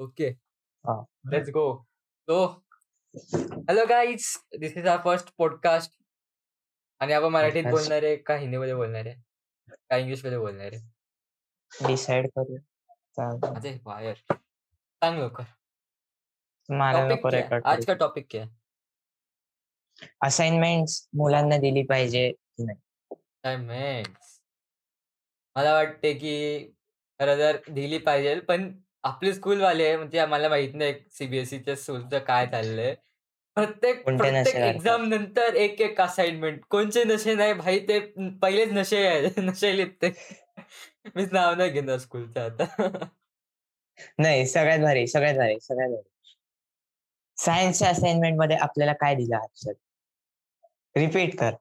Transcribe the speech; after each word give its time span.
Okay. 0.00 0.28
हा. 0.84 1.02
Let's 1.32 1.48
go 1.50 1.64
तो 2.28 2.44
hello 3.14 3.84
guys 3.88 4.26
this 4.60 4.76
is 4.76 4.86
our 4.86 4.98
first 5.04 5.30
podcast 5.38 5.98
आणि 7.00 7.12
आपण 7.12 7.32
मराठीत 7.32 7.64
Podcast. 7.64 7.78
बोलणार 7.78 8.02
आहे 8.02 8.16
का 8.16 8.36
हिंदीमध्ये 8.36 8.74
बोलणार 8.74 9.06
आहे 9.06 9.76
का 9.90 9.96
इंग्लिशमध्ये 9.96 10.38
बोलणार 10.38 10.72
आहे? 10.72 11.86
डिसाइड 11.86 12.26
करू 12.36 12.56
चालतंय. 13.16 13.54
अरे 13.56 13.78
वायर 13.84 14.14
सांग 14.14 15.18
लवकर. 15.18 15.44
मला 16.68 16.98
टॉपिक 16.98 17.18
नको 17.18 17.28
क्या? 17.28 17.40
रेकॉर्ड 17.40 17.66
आज 17.66 17.86
का 17.86 17.94
टॉपिक 17.94 18.26
क्या? 18.30 18.44
असाइनमेंट्स 20.24 21.08
मुलांना 21.14 21.56
दिली 21.56 21.82
पाहिजे 21.82 22.30
की 22.32 22.64
नाही? 22.64 22.78
असाइनमेंट्स 23.10 24.38
मला 25.56 25.72
वाटते 25.74 26.12
की 26.14 26.34
खरं 27.20 27.38
तर 27.38 27.56
दिली 27.70 27.98
पाहिजे 27.98 28.38
पण 28.40 28.70
आपले 29.04 29.32
स्कूलवाले 29.34 29.96
म्हणजे 29.96 30.24
मला 30.26 30.48
माहीत 30.48 30.74
नाही 30.74 30.94
सीबीएसईच्या 31.10 31.76
स्कूलचं 31.76 32.18
काय 32.18 32.46
चाललंय. 32.46 32.94
प्रत्येक 33.56 34.04
कोणते 34.04 34.30
नशे? 34.30 34.58
एक्झाम 34.68 35.04
नंतर 35.08 35.54
एक 35.56 35.80
एक 35.80 36.00
असाइनमेंट. 36.00 36.60
कोणचे 36.70 37.04
नशे 37.04 37.34
नाही 37.34 37.52
भाई 37.52 37.78
ते 37.88 37.98
पहिलेच 38.42 38.72
नशे 38.72 39.06
आहे 39.06 39.28
नशे 39.40 39.76
लिहिते 39.76 40.12
मीच 41.16 41.32
नाव 41.32 41.54
नाही 41.54 41.70
घेणार 41.70 41.98
स्कूलचं 41.98 42.40
आता. 42.40 43.06
नाही 44.18 44.46
सगळ्यात 44.46 44.78
भारी 44.78 45.06
सगळ्यात 45.06 45.34
भारी 45.34 45.58
सगळ्यात 45.60 45.90
भारी. 45.90 46.08
सायन्सच्या 47.38 47.88
असाइनमेंटमध्ये 47.88 48.56
आपल्याला 48.56 48.92
काय 48.92 49.14
दिलं 49.14 49.36
हर्षद? 49.36 49.74
रिपीट 50.96 51.38
कर. 51.38 51.54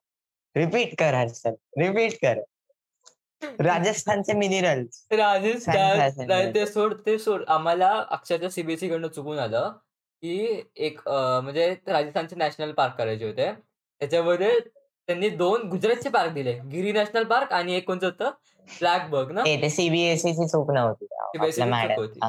रिपीट 0.56 0.96
कर 1.00 1.14
हर्षद. 1.14 1.56
रिपीट 1.78 2.14
कर. 2.22 2.40
राजस्थानचे 3.62 4.34
मिनरल्स 4.34 5.06
राजस्थान. 5.12 6.52
ते 6.54 6.66
सोड 6.66 6.94
ते 7.06 7.18
सोड. 7.20 7.44
आम्हाला 7.48 7.90
अक्षरशः 8.12 8.50
सीबीएसई 8.50 8.90
कडनं 8.90 9.08
चुकून 9.08 9.40
आलं 9.40 9.72
की 10.24 10.62
एक 10.78 11.00
म्हणजे 11.08 11.70
राजस्थानचे 11.88 12.36
नॅशनल 12.36 12.72
पार्क 12.72 12.98
करायचे 12.98 13.26
होते. 13.26 13.52
त्याच्यामध्ये 14.02 14.60
त्यांनी 14.60 15.30
दोन 15.30 15.68
गुजरातचे 15.70 16.10
पार्क 16.10 16.32
दिले. 16.34 16.54
गिरी 16.72 16.92
नॅशनल 16.92 17.24
पार्क 17.24 17.54
आणि 17.54 17.76
एक 17.76 17.86
कोणतं 17.88 18.06
होतं? 18.06 18.32
ब्लॅक 18.70 19.10
बर्ग 19.10 19.32
ना? 19.32 19.44
ते 19.44 19.70
सीबीएसई 19.70 20.34
ची 20.34 20.48
चूक 20.48 20.72
नव्हती. 20.72 21.08
मॅडम 21.62 22.00
होती. 22.00 22.20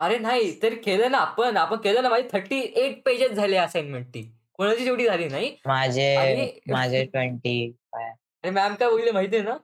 अरे 0.00 0.18
नाही 0.18 0.52
तर 0.62 0.74
केलं 0.84 1.10
ना 1.10 1.18
आपण. 1.18 1.56
आपण 1.56 1.76
केलं 1.76 2.02
ना 2.02 2.08
माझी 2.08 2.28
थर्टी 2.32 2.60
एट 2.76 3.02
पेजेस 3.06 3.30
झाले 3.30 3.56
असाइनमेंट 3.56 4.06
ती. 4.14 4.22
कोणाची 4.58 4.84
जेवढी 4.84 5.06
झाली 5.06 5.28
नाही. 5.28 5.54
माझे 5.66 6.60
माझे 6.70 7.04
ट्वेंटी 7.04 7.72
मॅम 8.44 8.74
काय 8.74 8.90
बोलले 8.90 9.10
माहितीये 9.10 9.42
ना? 9.42 9.56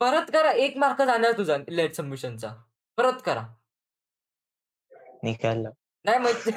परत 0.00 0.30
करा 0.32 0.50
एक 0.58 0.76
मार्क 0.76 1.02
जाणार 1.02 1.32
तुझा 1.32 1.56
लेट 1.68 1.94
सबमिशनचा 1.94 2.52
परत 2.98 3.20
करा. 3.24 3.44
निकल 5.24 5.66
नाही 6.04 6.18
म्हणजे 6.18 6.50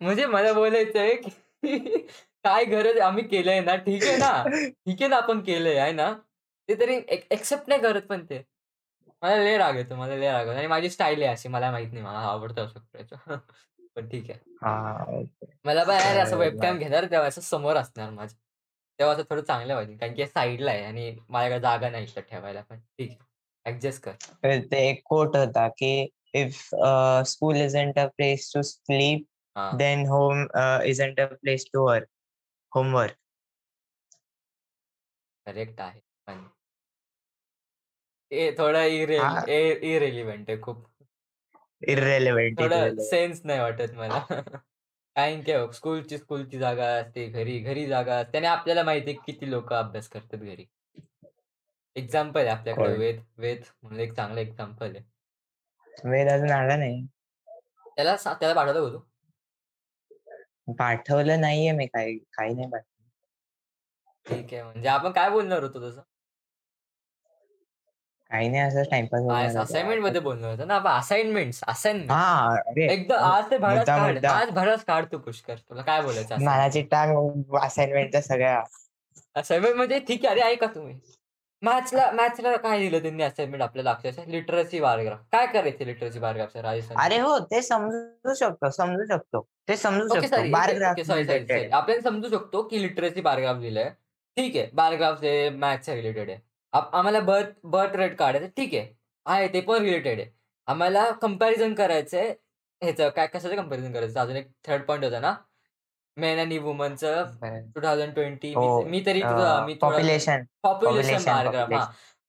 म्हणजे 0.00 0.26
मला 0.26 0.52
बोलायचंय 0.52 1.14
की 1.16 1.98
काय 2.44 2.64
गरज 2.64 2.98
आम्ही 3.00 3.26
केलंय 3.28 3.60
ना 3.60 3.74
ठीक 3.76 4.02
आहे 4.02 4.16
ना? 4.16 4.42
ठीक 4.46 5.00
आहे 5.02 5.08
ना 5.08 5.16
आपण 5.16 5.40
केलंय 5.40 5.78
आहे 5.78 5.92
ना? 5.92 6.12
ते 6.68 6.74
तरी 6.80 6.96
एक्सेप्ट 7.30 7.68
नाही 7.68 7.80
करत 7.80 8.02
पण 8.02 8.24
ते. 8.24 8.42
मला 9.22 9.36
लय 9.36 9.56
राग 9.58 9.76
येतो 9.76 9.94
मला 9.96 10.16
लय 10.16 10.30
राग 10.32 10.48
आणि 10.48 10.66
माझी 10.66 10.90
स्टाईल 10.90 11.22
आहे 11.22 11.32
अशी 11.32 11.48
मला 11.48 11.70
माहीत 11.70 11.92
नाही 11.92 12.04
मला 12.04 12.18
आवडतं 12.20 12.66
असं 12.66 12.80
करायचं 12.80 13.36
पण 13.96 14.08
ठीक 14.08 14.30
आहे. 14.30 14.38
हा 14.62 15.22
मला 15.64 15.84
पण 15.84 15.94
यार 15.94 16.16
असं 16.18 16.36
वेबकॅम. 16.38 16.78
घेणार 16.78 17.04
तेव्हा 17.10 17.28
असं 17.28 17.40
समोर 17.40 17.76
असणार 17.76 18.10
माझ्या 18.10 18.38
तेव्हा 18.98 19.14
असं 19.14 19.22
थोडं 19.30 19.42
चांगलं 19.42 19.74
पाहिजे 19.74 19.96
कारण 19.96 20.14
की 20.14 20.26
साईडला 20.26 20.70
आहे 20.70 20.84
आणि 20.84 21.14
माझ्याकडे 21.28 21.60
जागा 21.60 21.90
नाही 21.90 22.04
इथं 22.04 22.20
ठेवायला 22.30 22.60
पण. 22.60 22.78
ठीक 22.78 23.10
आहे. 23.10 23.26
ऍडजस्ट 23.66 24.02
कर. 24.02 24.12
तर 24.44 24.58
ते 24.72 24.88
एक 24.88 25.02
कोट 25.04 25.36
होता 25.36 25.66
की 25.78 25.90
if 26.34 26.58
school 27.26 27.56
isn't 27.56 27.98
a 27.98 28.06
place 28.16 28.50
to 28.54 28.62
sleep 28.62 29.26
हा. 29.56 29.70
Then 29.78 30.06
home 30.06 30.46
isn't 30.86 31.20
a 31.20 31.26
place 31.34 31.64
to 31.72 31.86
work 31.86 32.08
homework 32.72 33.16
correct 35.46 35.80
आहे. 35.80 36.00
पण 36.26 36.44
ए 38.30 38.50
थोडं 38.58 38.78
हा. 38.78 39.44
इरेलिव्हेंट 39.48 40.50
आहे 40.50 40.60
खूप. 40.60 40.84
इरेलिव्हेंट 41.82 42.58
थोडं 42.60 42.96
सेन्स 43.04 43.40
नाही 43.44 43.60
वाटत 43.60 43.94
मला. 43.94 44.18
कारण 45.16 45.42
की 45.42 45.56
बघ, 45.56 45.70
स्कूलची 45.70 46.18
स्कूलची 46.18 46.58
जागा 46.58 46.86
असते 46.86 47.26
घरी 47.26 47.58
घरी 47.58 47.86
जागा 47.86 48.16
असते. 48.16 48.38
आणि 48.38 48.46
आपल्याला 48.46 48.82
माहिती 48.82 49.10
आहे 49.10 49.32
किती 49.32 49.50
लोक 49.50 49.72
अभ्यास 49.72 50.08
करतात 50.08 50.38
घरी. 50.38 50.66
एक्झाम्पल 51.96 52.40
आहे 52.40 52.48
आपल्याकडे? 52.48 52.96
वेद 52.96 53.22
वेद 53.36 53.62
म्हणून 53.82 54.00
एक 54.00 54.12
चांगलं 54.12 54.40
एक्झाम्पल 54.40 54.96
आहे. 54.96 55.04
वेद 56.10 56.28
अजून 56.28 56.50
आला 56.50 56.76
नाही. 56.76 57.06
त्याला 57.96 58.16
सा- 58.16 58.34
त्याला 58.34 58.54
पाठवलं 58.54 58.78
होतो 58.78 59.08
पाठवलं 60.78 61.40
नाहीये 61.40 61.72
मी 61.72 61.86
काही 61.86 62.18
काही 62.18 62.54
नाही 62.54 62.68
पाठवलं. 62.68 62.98
ठीक 64.26 64.54
आहे. 64.54 64.62
म्हणजे 64.62 64.88
आपण 64.88 65.12
काय 65.12 65.30
बोलणार 65.30 65.62
होतो 65.62 65.90
तसं? 65.90 66.00
काही 68.30 68.48
नाही 68.48 68.62
असं 68.62 68.82
टाइमपास 68.82 69.56
असाइनमेंटमध्ये 69.56 70.20
बोलणार 70.20 70.50
होतो 70.50 70.64
ना 70.64 70.74
आपण 70.74 70.90
असाइनमेंट 70.90 71.54
असाइनमेंट 71.66 72.10
हा 72.10 72.54
अरे 72.66 72.92
एकदा 72.92 73.18
आज 73.18 73.44
ते 73.50 73.58
मुद्दा- 73.58 73.86
काढ. 73.86 74.68
आज 74.68 74.82
काढ 74.84 75.04
तू 75.12 75.18
पुष्कर. 75.18 75.54
तुला 75.54 75.82
काय 75.82 76.02
बोलायचं? 76.02 76.44
मनाची 76.44 76.82
टांग 76.82 77.56
असाइनमेंटच्या 77.62 78.22
सगळ्या. 78.22 78.62
असाइनमेंट 79.36 79.76
म्हणजे 79.76 79.98
ठीक 79.98 80.26
आहे 80.26 80.40
अरे 80.40 80.50
ऐका 80.50 80.66
तुम्ही. 80.66 80.98
मॅथ्सला 81.62 82.10
मॅथ्सला 82.10 82.56
काय 82.56 82.78
दिलं 82.78 82.98
त्यांनी 82.98 83.22
असाइनमेंट 83.22 83.62
आपल्याला 83.62 83.90
अक्षरशः? 83.90 84.22
लिटरसी 84.26 84.80
बायोग्राफ 84.80 85.20
काय 85.32 85.46
करायचे 85.46 85.86
लिटरसी 85.86 86.18
बायोग्राफ 86.18 86.56
राजस्थान? 86.56 86.96
अरे 86.98 87.18
हो 87.18 87.38
ते 87.38 87.62
समजू 87.62 88.34
शकतो 88.34 88.70
समजू 88.70 89.04
शकतो. 89.06 89.40
ते 89.68 89.76
समजू 89.76 90.08
शकतो 90.08 90.36
आपण 91.72 92.00
समजू 92.00 92.28
शकतो 92.28 92.62
की 92.62 92.82
लिटरसी 92.82 93.20
बायोग्राफ 93.20 93.56
दिलंय 93.56 93.88
ठीक 94.36 94.56
आहे 94.56 94.68
बायोग्राफ 94.72 95.22
हे 95.22 95.48
मॅथ्स 95.50 95.88
रिलेटेड 95.88 96.30
आहे. 96.30 96.38
आप- 96.72 96.94
आम्हाला 96.94 97.20
बर्थ 97.20 97.46
बर्थ 97.64 97.96
रेट 97.96 98.16
काढायचं 98.18 98.46
ठीक 98.46 98.74
आहे. 98.74 98.94
आहे 99.26 99.48
ते 99.48 99.60
पण 99.60 99.82
रिलेटेड 99.82 100.20
आहे. 100.20 100.30
आम्हाला 100.66 101.10
कंपॅरिझन 101.10 101.74
करायचंय. 101.74 102.34
ह्याचं 102.82 103.08
काय 103.08 103.26
कशाचं 103.26 103.56
कंपॅरिझन 103.56 103.92
करायचं? 103.92 104.20
अजून 104.20 104.36
एक 104.36 104.48
थर्ड 104.64 104.82
पॉईंट 104.82 105.04
होता 105.04 105.20
ना? 105.20 105.34
मेन 106.16 106.38
आणि 106.38 106.58
वुमनचं 106.58 107.24
टू 107.74 107.80
थाउजंड 107.82 108.12
ट्वेंटी 108.14 108.52
मी 108.90 109.02
तरी 109.06 109.22
मी 109.66 109.74
पॉप्युलेशन 109.74 110.42
पॉप्युलेशन 110.62 111.10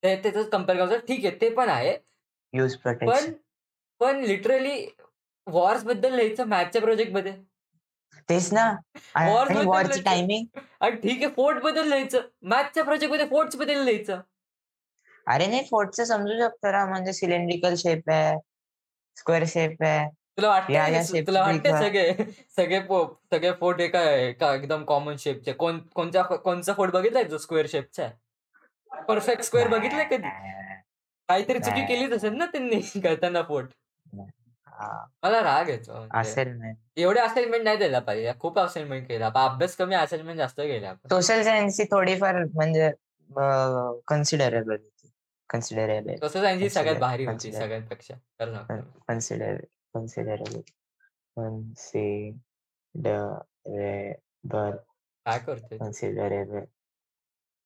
त्याचं 0.04 0.44
कंपेअर 0.44 0.86
करायचं. 0.86 1.06
ठीक 1.06 1.26
आहे 1.26 1.38
ते 1.42 1.50
पण 1.50 1.70
आहे. 1.70 1.98
पण 3.10 3.32
पण 4.00 4.20
लिटरली 4.20 4.86
वॉर्सबद्दल 5.48 6.14
लिहायचं 6.16 6.48
मॅथच्या 6.48 6.82
प्रोजेक्टमध्ये. 6.82 7.34
तेच 8.30 8.52
ना. 8.54 8.64
आणि 9.16 9.66
वॉरची. 9.66 10.02
टायमिंग 10.02 10.60
आणि 10.82 10.96
ठीक 10.96 11.24
आहे 11.24 11.34
फोर्टबद्दल 11.36 11.88
लिहायचं. 11.88 12.22
मॅथच्या 12.42 12.84
प्रोजेक्टमध्ये 12.84 13.26
फोर्ट्सबद्दल 13.26 13.84
लिहायचं. 13.84 14.22
अरे 15.28 15.48
नाही 15.48 15.66
फोर्टचं 15.72 16.04
समजू 16.04 16.38
शकतो 16.40 16.72
ना. 16.72 16.86
म्हणजे 16.86 17.14
सिलेंड्रिकल 17.14 17.76
शेप 17.76 18.10
आहे 18.10 18.38
स्क्वेअर 19.18 19.44
शेप 19.48 19.84
आहे 19.84 20.08
तुला 20.38 20.50
वाटतं 20.50 21.22
तुला 21.28 21.42
वाटतं 21.42 21.80
सगळे 21.80 22.14
सगळे 22.56 22.80
सगळे 23.32 23.52
फोर्ट 23.52 23.82
एका 23.82 24.02
एका 24.12 24.54
एकदम 24.56 24.84
कॉमन 24.84 25.16
शेपचे 25.20 25.52
कोण 25.54 25.80
कोणचा 25.96 26.22
कोणचा 26.22 26.74
फोर्ट 26.74 26.92
बघितलाय 26.92 27.24
जो 27.24 27.38
स्क्वेअर 27.38 27.66
शेपचा 27.70 28.04
आहे? 28.04 28.14
परफेक्ट 29.08 29.44
स्क्वेअर 29.44 29.68
बघितलाय 29.68 30.06
कधी? 30.06 30.30
काहीतरी 31.30 31.60
चुकी. 31.60 31.86
केलीच 31.86 32.12
असेल 32.12 32.34
ना 32.34 32.46
त्यांनी 32.46 32.80
करताना 33.04 33.42
फोर्ट 33.42 33.68
मला 35.24 35.42
राग 35.44 35.70
येतो 35.70 36.06
नाही 36.06 36.74
एवढे 36.98 37.20
असाइनमेंट 37.20 37.64
नाही 37.64 37.78
द्यायला 37.78 38.00
पाहिजे 38.00 38.32
खूप 38.40 38.60
असाइनमेंट 38.60 39.08
केला 39.08 39.30
अभ्यास 39.36 39.76
कमी 39.76 39.96
असाइनमेंट 39.96 40.38
जास्त 40.38 40.60
केला 40.62 40.94
सोशल 41.10 41.42
सायन्सची 41.44 41.84
थोडीफार 41.84 42.44
म्हणजे 42.46 42.90
कन्सिडरेबल 44.08 44.78
कन्सिडरेबल 45.50 46.16
तसं 46.24 46.42
त्यांची 46.42 46.70
सगळ्यात 46.70 47.00
भारी 47.00 47.26
होती 47.26 47.52
consider. 47.52 47.60
सगळ्यांपेक्षा. 47.60 48.14
कन्सिडर 49.08 49.56
कन्सिडरेबल 49.94 50.62
कन्सिडरेबल 51.38 52.36
काय 55.26 55.40
करतोय 55.40 55.78
कन्सिडरेबल 55.78 56.64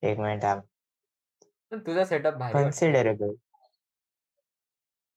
एक 0.04 0.20
मिनिट 0.20 0.46
तुझा 1.86 2.04
सेटअप 2.06 2.34
भारी. 2.34 2.54
कन्सिडरेबल 2.56 3.34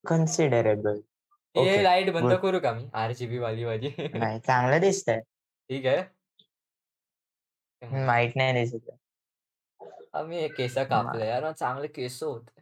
कन्सिडरेबल 0.05 1.01
हे 1.57 1.83
लाइट 1.83 2.11
बंद. 2.13 2.33
करू 2.43 2.61
का 2.61 2.73
मी? 2.73 2.89
आरजीबी 2.95 3.39
वाली 3.39 3.65
माझी 3.65 3.95
नाही 4.15 4.39
चांगलं 4.41 4.81
दिसतंय. 4.81 5.21
ठीक 5.71 5.87
आहे. 5.87 6.03
माहीत 7.83 8.37
नाही 8.37 8.53
दिसत 8.55 8.91
आम्ही 10.15 10.39
हे 10.41 10.49
केस 10.49 10.75
कापले 10.91 11.27
यार 11.29 11.51
चांगले 11.53 11.89
केस 11.89 12.23
होते. 12.23 12.61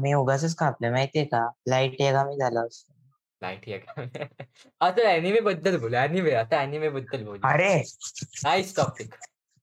मी 0.00 0.12
उगाच 0.14 0.54
कापलं 0.54 0.90
माहितीये 0.92 1.24
का? 1.24 1.48
लाइट 1.68 2.00
येगामी 2.00 2.36
झाला 2.36 2.60
असतो. 2.60 2.92
लाइट 3.42 3.64
का 3.84 4.02
आता 4.80 5.08
अॅनिमे 5.08 5.40
बद्दल 5.40 5.76
बोलू 5.78 5.96
अॅनिमे 5.96 6.32
आता 6.34 6.58
अॅनिमे 6.58 6.88
बद्दल 6.88 7.24
बोलू. 7.24 7.48
अरे! 7.48 7.74
नाईस 8.44 8.76
टॉपिक 8.76 9.14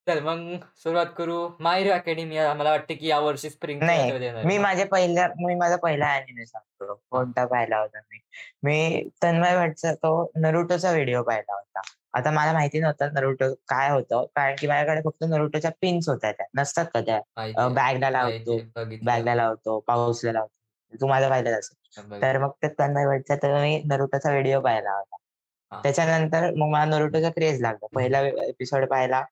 चल 0.08 0.20
मग 0.24 0.58
सुरुवात 0.78 1.06
करू. 1.18 1.38
माय 1.60 1.82
हिरो 1.82 1.94
अकॅडमी 1.94 2.38
मला 2.40 2.70
वाटतं 2.72 2.94
की 2.94 3.08
यावर्षी 3.08 3.50
स्प्रिंगच्या 3.50 3.88
नाही, 3.88 3.98
ह्याच्यामध्ये 4.00 4.28
येणार 4.28 4.40
आहे 4.40 4.48
मी? 4.48 4.58
माझ्या 4.58 4.86
पहिल्या 4.86 5.28
मी 5.40 5.56
माझा 5.56 5.76
पहिला 5.76 6.12
अॅनिमे 6.14 6.46
सांगतो. 6.46 6.94
कोणता 7.12 7.46
पाहिला 7.46 7.78
होता 7.78 8.00
मी. 8.00 8.20
मी 8.64 9.10
तन्मय 9.24 9.56
भट्टचा 9.58 9.94
तो 9.94 10.32
नरुटोचा 10.36 10.92
व्हिडिओ 10.92 11.24
पाहिला 11.24 11.54
होता. 11.54 11.82
आता 12.14 12.32
मला 12.32 12.54
माहिती 12.54 12.80
नव्हतं 12.80 13.14
नरुटो 13.14 13.54
काय 13.68 13.90
होतं. 13.90 14.26
कारण 14.36 14.56
की 14.60 14.68
माझ्याकडे 14.68 15.02
फक्त 15.06 15.26
नरुटोच्या 15.30 15.72
पिन्स 15.82 16.10
होत्या 16.10 16.32
त्या. 16.32 16.46
नसतात 16.56 16.86
का 16.94 17.02
त्या. 17.02 17.68
बॅगला 17.68 18.10
लावतो. 18.10 18.58
बॅगला 19.06 19.36
लावतो, 19.36 19.80
पाऊचला 19.80 20.32
लावतो. 20.32 20.98
तू 21.02 21.08
माझा 21.08 21.30
पाहिलाच 21.30 21.54
असेल. 21.54 22.22
तर 22.22 22.38
मग 22.38 22.52
ते 22.64 22.68
तन्मय 22.80 23.06
भट्टचा 23.06 23.36
तर 23.36 23.62
मी 23.62 23.82
नरुटोचा 23.86 24.30
व्हिडिओ 24.30 24.60
पाहिला 24.62 24.92
होता. 24.92 25.16
त्याच्यानंतर 25.84 26.50
मग 26.56 26.68
मला 26.68 26.86
नरुटोचा 26.86 27.30
क्रेझ 27.30 27.62
लागला. 27.62 27.88
पहिला 27.96 28.22
एपिसोड 28.22 28.86
पाहिला. 28.88 29.24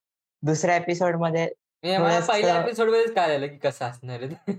दुसऱ्या 0.45 0.75
एपिसोडमध्ये 0.75 1.47
मी 1.83 1.97
मला 1.97 2.19
पहिल्या 2.19 2.50
थोडंसं 2.50 2.68
एपिसोडमध्येच 2.68 3.13
कळालं 3.13 3.47
की 3.47 3.57
कसं 3.57 3.86
असणार 3.86 4.21
आहे. 4.21 4.53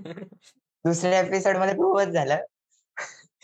दुसऱ्या 0.84 1.20
एपिसोडमध्ये 1.20 1.74
प्रूव्हच 1.74 2.08
झालं. 2.08 2.36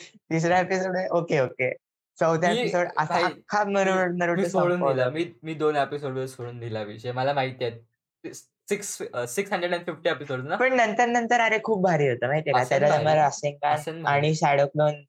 तिसऱ्या 0.06 0.60
एपिसोड 0.60 0.96
ओके, 1.10 1.40
ओके. 1.40 1.72
चौथा 2.20 2.50
एपिसोड 2.50 2.86
असा 2.98 3.24
अख्खा 3.26 3.62
नरुटो 3.64 4.48
सोडून 4.48 4.80
दिला. 4.80 5.08
मी 5.10 5.24
मी 5.42 5.54
2 5.54 5.76
एपिसोडमध्ये 5.76 6.28
सोडून 6.28 6.58
दिला 6.58 6.82
विषय. 6.82 7.12
मला 7.12 7.32
माहिती 7.32 7.64
आहे. 7.64 8.32
सिक्स 8.34 8.98
अ, 9.14 9.24
650 9.26 10.06
एपिसोड्स 10.06 10.44
ना? 10.44 10.56
पण 10.56 10.74
नंतर-नंतर 10.76 11.40
अरे 11.40 11.58
खूप 11.64 11.82
भारी 11.82 12.08
होतं 12.08 12.26
माहितीये 12.26 12.52
का. 12.52 12.64
त्याला 12.68 12.88
भारी. 13.02 13.52
भारी. 13.62 13.96
आणि 14.04 14.34
शॅडो 14.34 14.66
क्लोन 14.66 15.02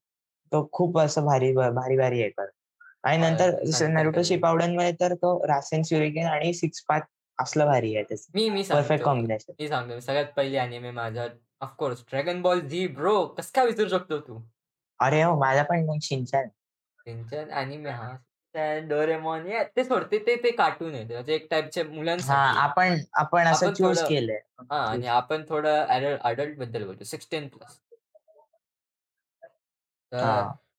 तो 0.51 0.69
खूप 0.71 0.99
असं 0.99 1.25
भारी 1.25 1.53
भारी-भारी 1.53 2.21
हे 2.21 2.29
करतो. 2.29 2.57
आणि 3.03 3.17
नंतर 3.17 3.49
नंतर 3.51 3.87
नरुटो 3.87 4.15
काय? 4.15 4.23
शिपाउडनमध्ये 4.23 4.91
तर 4.91 5.13
तो 5.13 5.47
रासेन 5.47 5.81
शुरिकेन 5.83 6.27
आणि 6.27 6.53
सिक्स 6.53 6.83
पाथ 6.89 6.99
असलं 7.39 7.65
भारी 7.65 7.95
आहे 7.95 8.03
त्याचं. 8.03 8.31
मी 8.35 8.49
मी 8.49 8.63
परफेक्ट. 8.69 9.03
कॉम्बिनेशन. 9.03 9.53
मी 9.59 9.67
सांगतो. 9.67 9.99
सगळ्यात 9.99 10.25
पहिली 10.35 10.57
अॅनिमे 10.57 10.91
माझा 10.91 11.27
of 11.61 11.75
course 11.77 12.03
Dragon 12.09 12.41
Ball 12.41 12.59
Z 12.61 12.85
bro 12.87 13.25
कसं 13.27 13.51
काय 13.55 13.65
विसरू 13.65 13.87
शकतो 13.89 14.19
तू? 14.19 14.39
अरे 14.99 15.21
हो, 15.23 15.37
माझा 15.39 15.63
पण 15.63 15.85
मग 15.85 15.97
शिनचॅन. 16.01 16.47
शिनचॅन 16.99 17.49
अॅनिमे 17.51 17.89
हां. 17.89 18.15
डोरेमॉन 18.89 19.47
ते 19.77 19.83
सोड. 19.83 20.03
ते 20.11 20.35
ते 20.43 20.51
कार्टून 20.51 20.93
आहे. 20.95 21.03
म्हणजे 21.05 21.33
एक 21.35 21.47
टाइपच्या 21.51 21.83
हां, 21.83 21.93
मुलांसाठी. 21.95 22.57
आपण 22.59 22.97
आपण 23.13 23.47
असं 23.47 23.73
चूज 23.73 23.97
थोडं 23.97 24.09
केलंय. 24.09 24.39
हां 24.71 24.81
आणि 24.87 25.07
आपण 25.07 25.43
थोडं 25.49 25.85
अडल्ट 25.85 26.21
अडल्टबद्दल 26.21 26.85
बोलतो. 26.85 27.03
16 27.03 27.47
प्लस. 27.47 27.79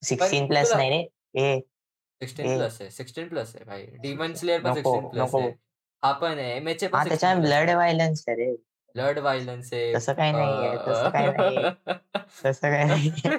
16 0.02 0.46
प्लस 0.48 0.72
नाही 0.72 0.90
रे. 0.90 1.02
ए 1.36 1.60
16 2.20 2.44
ए 2.44 2.56
प्लस 2.56 2.80
आहे. 2.80 2.90
16 2.90 3.28
प्लस 3.28 3.54
आहे 3.56 3.64
भाई. 3.64 3.86
डिमन 4.02 4.34
स्लेयर 4.34 4.60
पण 4.62 4.72
16 4.74 5.08
प्लस. 5.10 5.34
आहे. 5.34 5.50
पण 6.12 6.38
आहे. 6.38 6.56
एमएचए 6.56 6.86
पण 6.86 6.98
16 6.98 7.08
त्याच्यात 7.08 7.36
प्लस 7.36 7.48
ब्लड. 7.48 7.70
व्हायलन्स 7.70 8.24
रे. 8.28 8.54
ब्लड 8.94 9.18
व्हायलन्स 9.18 9.72
आहे. 9.72 9.94
तसं 9.94 10.12
काही 10.12 10.32
नाहीये, 10.32 10.76
तसं 10.76 11.04
अ, 11.04 11.08
काही 11.08 11.26
नाहीये. 11.26 11.70
तसं 12.46 12.70
काही 12.70 12.84
नाहीये. 12.84 13.38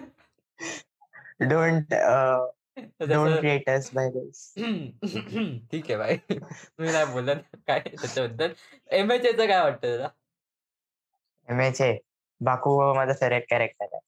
Don't 1.40 1.94
don't 3.10 3.40
rate 3.40 3.70
us 3.70 3.90
by 3.94 4.10
this. 4.10 4.54
ठीक 5.72 5.92
आहे 5.92 5.96
भाई. 5.96 6.18
मी 6.80 6.92
नाही 6.92 7.06
बोलत 7.06 7.56
काय 7.68 7.80
त्याच्याबद्दल. 7.80 8.52
एमएचएचं 8.92 9.48
काय 9.48 9.62
वाटतं 9.62 9.96
तुला? 9.96 10.10
एमएचए 11.50 11.98
बाकुगो 12.42 12.94
माझा 12.94 13.14
फेव्हरेट 13.14 13.46
कॅरेक्टर 13.50 13.86
आहे. 13.94 14.00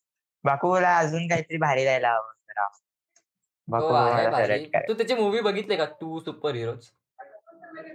बाकुगोला 0.43 0.97
अजून 0.97 1.27
काहीतरी 1.27 1.57
भारी 1.57 1.83
द्यायला 1.83 2.09
हवं 2.09 2.33
जरा. 2.49 2.67
तो. 2.67 4.37
फेव्हरेट 4.37 4.75
तू. 4.87 4.93
त्याचे 4.93 5.15
मूव्ही 5.15 5.41
बघितले 5.41 5.75
का? 5.75 5.85
2 5.85 6.19
सुपर 6.19 6.55
हिरोज? 6.55 6.85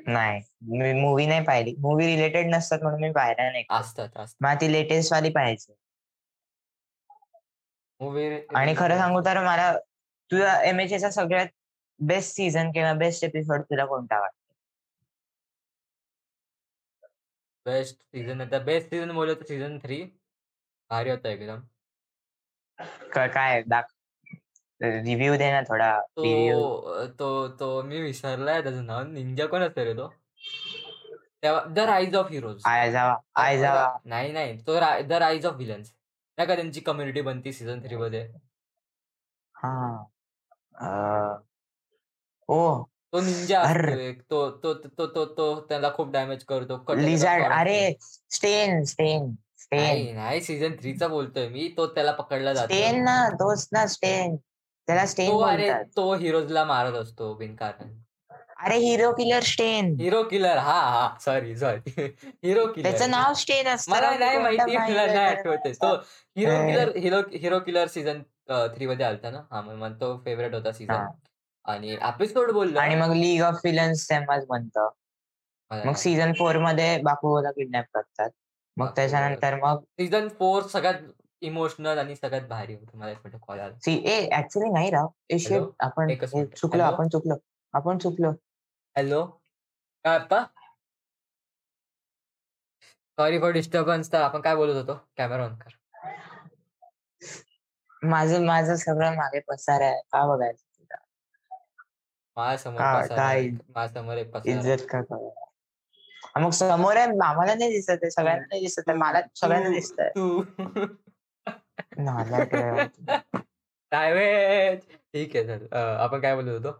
नाही. 0.07 0.41
मी 0.73 0.93
मूव्ही 0.95 1.27
नाही 1.27 1.45
पाहिली. 1.45 1.75
मूव्ही 1.79 2.07
रिलेटेड 2.07 2.55
नसतात 2.55 2.83
म्हणून 2.83 3.01
मी 3.01 3.11
पाहिल्या 3.13 3.51
नाही. 3.51 3.65
असतात, 3.71 4.17
असतात. 4.17 4.43
मला 4.43 4.55
ती 4.61 4.73
लेटेस्ट 4.73 5.13
वाली 5.13 5.31
पाहायची. 5.31 5.73
मूव्ही 8.01 8.29
आणि 8.57 8.75
खरं 8.77 8.99
सांगू. 8.99 9.21
तर 9.25 9.43
मला 9.45 9.73
तुझा 10.31 10.61
एमएचएचा 10.65 11.11
सगळ्यात 11.11 11.47
बेस्ट 12.01 12.35
सीझन 12.35 12.71
किंवा 12.71 12.93
बेस्ट 12.97 13.25
एपिसोड 13.25 13.63
तुला 13.63 13.85
कोणता 13.87 14.21
वाटतो? 14.21 14.39
बेस्ट 17.67 17.97
सीझन 18.03 18.41
आता 18.41 18.59
बेस्ट 18.65 18.89
सीझन 18.89 19.13
बोललं 19.15 19.35
तर 19.35 19.47
सीझन 19.47 19.79
3 19.81 20.07
भारी 20.91 21.11
होता 21.11 21.29
एकदम. 21.31 21.67
काय 23.27 23.63
दाख 23.65 23.92
रिव्ह्यू 24.83 25.37
दे 25.37 25.51
ना 25.53 25.61
थोडा 25.63 25.91
रिव्ह्यू. 26.19 26.59
तो 26.59 27.07
तो 27.19 27.49
तो 27.61 27.83
मी 27.83 28.01
विसरलाय 28.03 28.63
त्याचं 28.63 28.87
नाव. 28.87 29.03
निंजा 29.03 29.47
कोण 29.47 29.63
असतं 29.63 29.85
रे 29.85 29.95
तो? 29.95 30.09
तेव्हा 31.43 31.63
द 31.75 31.79
राईज 31.79 32.15
ऑफ 32.17 32.31
हिरोज. 32.31 32.63
रा 32.67 32.73
आयजावा. 32.73 33.87
नाही, 34.05 34.33
नाही. 34.33 34.57
तो 34.67 34.79
द 35.09 35.13
राईज 35.13 35.47
ऑफ 35.47 35.55
व्हिलन्स. 35.55 35.93
नाही 36.39 36.49
का 36.49 36.55
त्यांची 36.55 36.81
कम्युनिटी 36.81 37.21
बनती 37.21 37.53
सीझन 37.53 37.81
3 37.81 37.97
मध्ये. 37.97 38.27
हां. 39.55 40.05
ओह! 42.49 42.85
तो 43.13 43.21
निंजा 43.21 43.61
असतो 43.61 43.71
अर्र! 43.71 43.99
एक. 44.01 44.21
तो 44.31 44.51
तो 44.63 44.73
तो 44.75 45.07
तो 45.07 45.25
तो 45.25 45.55
त्याला 45.69 45.91
खूप 45.95 46.11
डॅमेज 46.13 46.45
करतो. 46.45 46.95
लिझार्ड 46.95 47.45
अरे. 47.53 47.81
Stain, 48.31 48.83
Stain, 48.85 49.35
Stain. 49.59 50.15
नाही. 50.17 50.41
सीझन 50.41 50.75
3 50.83 50.99
चा 50.99 51.09
बोलतोय 51.09 51.49
मी. 51.49 51.69
तो 51.77 51.87
त्याला 51.87 52.13
पकडला 52.13 52.53
जातो. 52.53 52.67
स्टेन 52.67 53.03
ना, 53.05 53.29
तोच 53.35 53.69
ना 53.73 53.87
स्टेन. 53.87 54.37
त्याला 54.89 55.07
स्टेन 55.07 55.31
तो 55.31 55.39
अरे. 55.41 55.73
तो 55.97 56.13
हिरोजला 56.15 56.65
मारत 56.65 56.93
असतो 56.93 57.33
बिनकारण. 57.35 57.93
अरे 58.65 58.77
hero 58.79 59.11
killer 59.13 59.41
Stain. 59.43 59.95
Hero 60.01 60.23
killer 60.23 60.57
हां, 60.57 60.83
हां. 60.93 61.09
Sorry, 61.21 61.55
sorry. 61.57 61.91
Hero 62.45 62.67
killer. 62.67 62.91
त्याचं 62.91 63.11
नाव 63.11 63.33
स्टेन 63.35 63.69
असतं 63.69 63.93
मला. 63.93 64.11
नाही 64.19 64.39
माहिती. 64.39 64.77
मला 64.77 65.07
नाही 65.07 65.19
आठवत? 65.19 65.67
तो 65.83 65.95
hero 66.37 66.57
killer 66.67 66.97
hero 66.97 67.21
hero 67.33 67.59
killer 67.61 67.87
season 67.89 68.23
3 68.51 68.87
मध्ये 68.87 69.07
आला 69.07 69.31
ना. 69.31 69.43
हां, 69.51 69.63
मग 69.65 70.01
तो 70.01 70.17
फेव्हरेट 70.25 70.55
होता 70.55 70.73
सीझन. 70.73 71.07
आणि 71.65 71.93
एपिसोड 72.03 72.51
बोललं 72.51 72.81
आणि 72.81 72.95
मग 72.95 73.13
लीग 73.15 73.43
ऑफ 73.43 73.61
विलन्स 73.65 74.09
तेव्हाच 74.11 74.47
बनतं. 74.47 74.89
मला 75.71 75.83
मग 75.85 75.95
सीझन 75.97 76.33
4 76.33 76.59
मध्ये 76.59 76.97
बाकुगोला 77.03 77.51
किडनॅप 77.51 77.85
करतात. 77.95 78.31
मग 78.77 78.89
त्याच्यानंतर 78.97 79.55
मग 79.55 79.81
सीझन 79.81 80.29
4 80.31 80.67
सगळ्यात 80.69 81.03
इमोशनल 81.43 81.99
आणि 81.99 82.17
सगळ्यात 82.17 82.49
भारी 82.49 82.75
होतं. 82.75 82.99
मला 82.99 83.11
एक 83.11 83.19
मिनिट 83.25 83.41
कॉल 83.47 83.61
आला. 83.61 83.79
सी 83.79 83.95
ए 84.07 84.29
ॲक्चुअली 84.33 84.71
नाही 84.71 84.91
राव. 84.91 85.09
ए 85.31 85.39
शिट? 85.39 85.63
आपण 85.81 86.11
एकच 86.11 86.35
मिनिट. 86.35 86.55
चुकलो? 86.57 86.83
आपण 86.83 87.09
चुकलो. 87.09 87.35
आपण 87.75 87.99
चुकलो. 87.99 88.31
हॅलो? 88.97 89.25
काय 90.05 90.19
आप्पा? 90.19 90.43
Sorry 93.19 93.39
for 93.41 93.51
disturbance. 93.53 94.13
तर 94.13 94.21
आपण 94.21 94.41
काय 94.41 94.55
बोलत 94.57 94.77
होतो? 94.77 94.95
कॅमेरा 95.17 95.45
ऑन 95.45 95.57
कर. 95.57 95.71
माझं 98.03 98.45
माझं 98.47 98.77
सगळं 98.77 99.15
मागे 99.17 99.41
पसारा 99.41 99.87
आहे. 99.87 100.01
का 100.13 100.27
बघायचं 100.27 100.65
तुला? 100.79 100.97
माझ्यासमोर 102.37 102.81
का 102.81 103.01
पसारा 103.01 103.17
काय 103.17 103.39
आहे. 103.39 103.49
माझ्यासमोर 103.75 104.17
एक 104.17 104.31
पसारा 104.33 104.59
आहे. 104.59 104.73
इज्जत 104.73 104.87
का 104.91 105.01
करायला? 105.01 106.41
मग 106.41 106.51
समोर 106.51 106.97
आहे 106.97 107.07
आम्हाला 107.07 107.55
नाही 107.55 107.71
दिसत 107.71 107.91
आहे. 107.91 108.11
सगळ्यांना 108.11 108.45
नाही 108.45 108.61
दिसत 108.61 108.89
आहे. 108.89 108.97
मला 108.99 109.21
सगळ्यांना 109.35 109.69
तू 109.69 109.75
दिसतंय. 109.75 110.09
तू. 110.09 110.43
नालायक 111.99 112.55
रे 112.55 112.85
तू. 112.87 113.39
सॅवेज. 113.93 114.81
ठीक 115.13 115.37
आहे 115.37 115.45
चल. 115.47 115.67
अ, 115.73 115.79
आपण 115.79 116.21
काय 116.21 116.35
बोलत 116.35 116.65
होतो? 116.65 116.71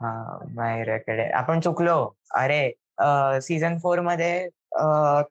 हां, 0.00 0.48
माहिराकडे 0.54 1.28
आपण 1.30 1.60
चुकलो. 1.60 1.98
अरे 2.34 3.40
सीझन 3.40 3.78
4 3.78 4.00
मध्ये 4.00 4.48
अ, 4.76 4.84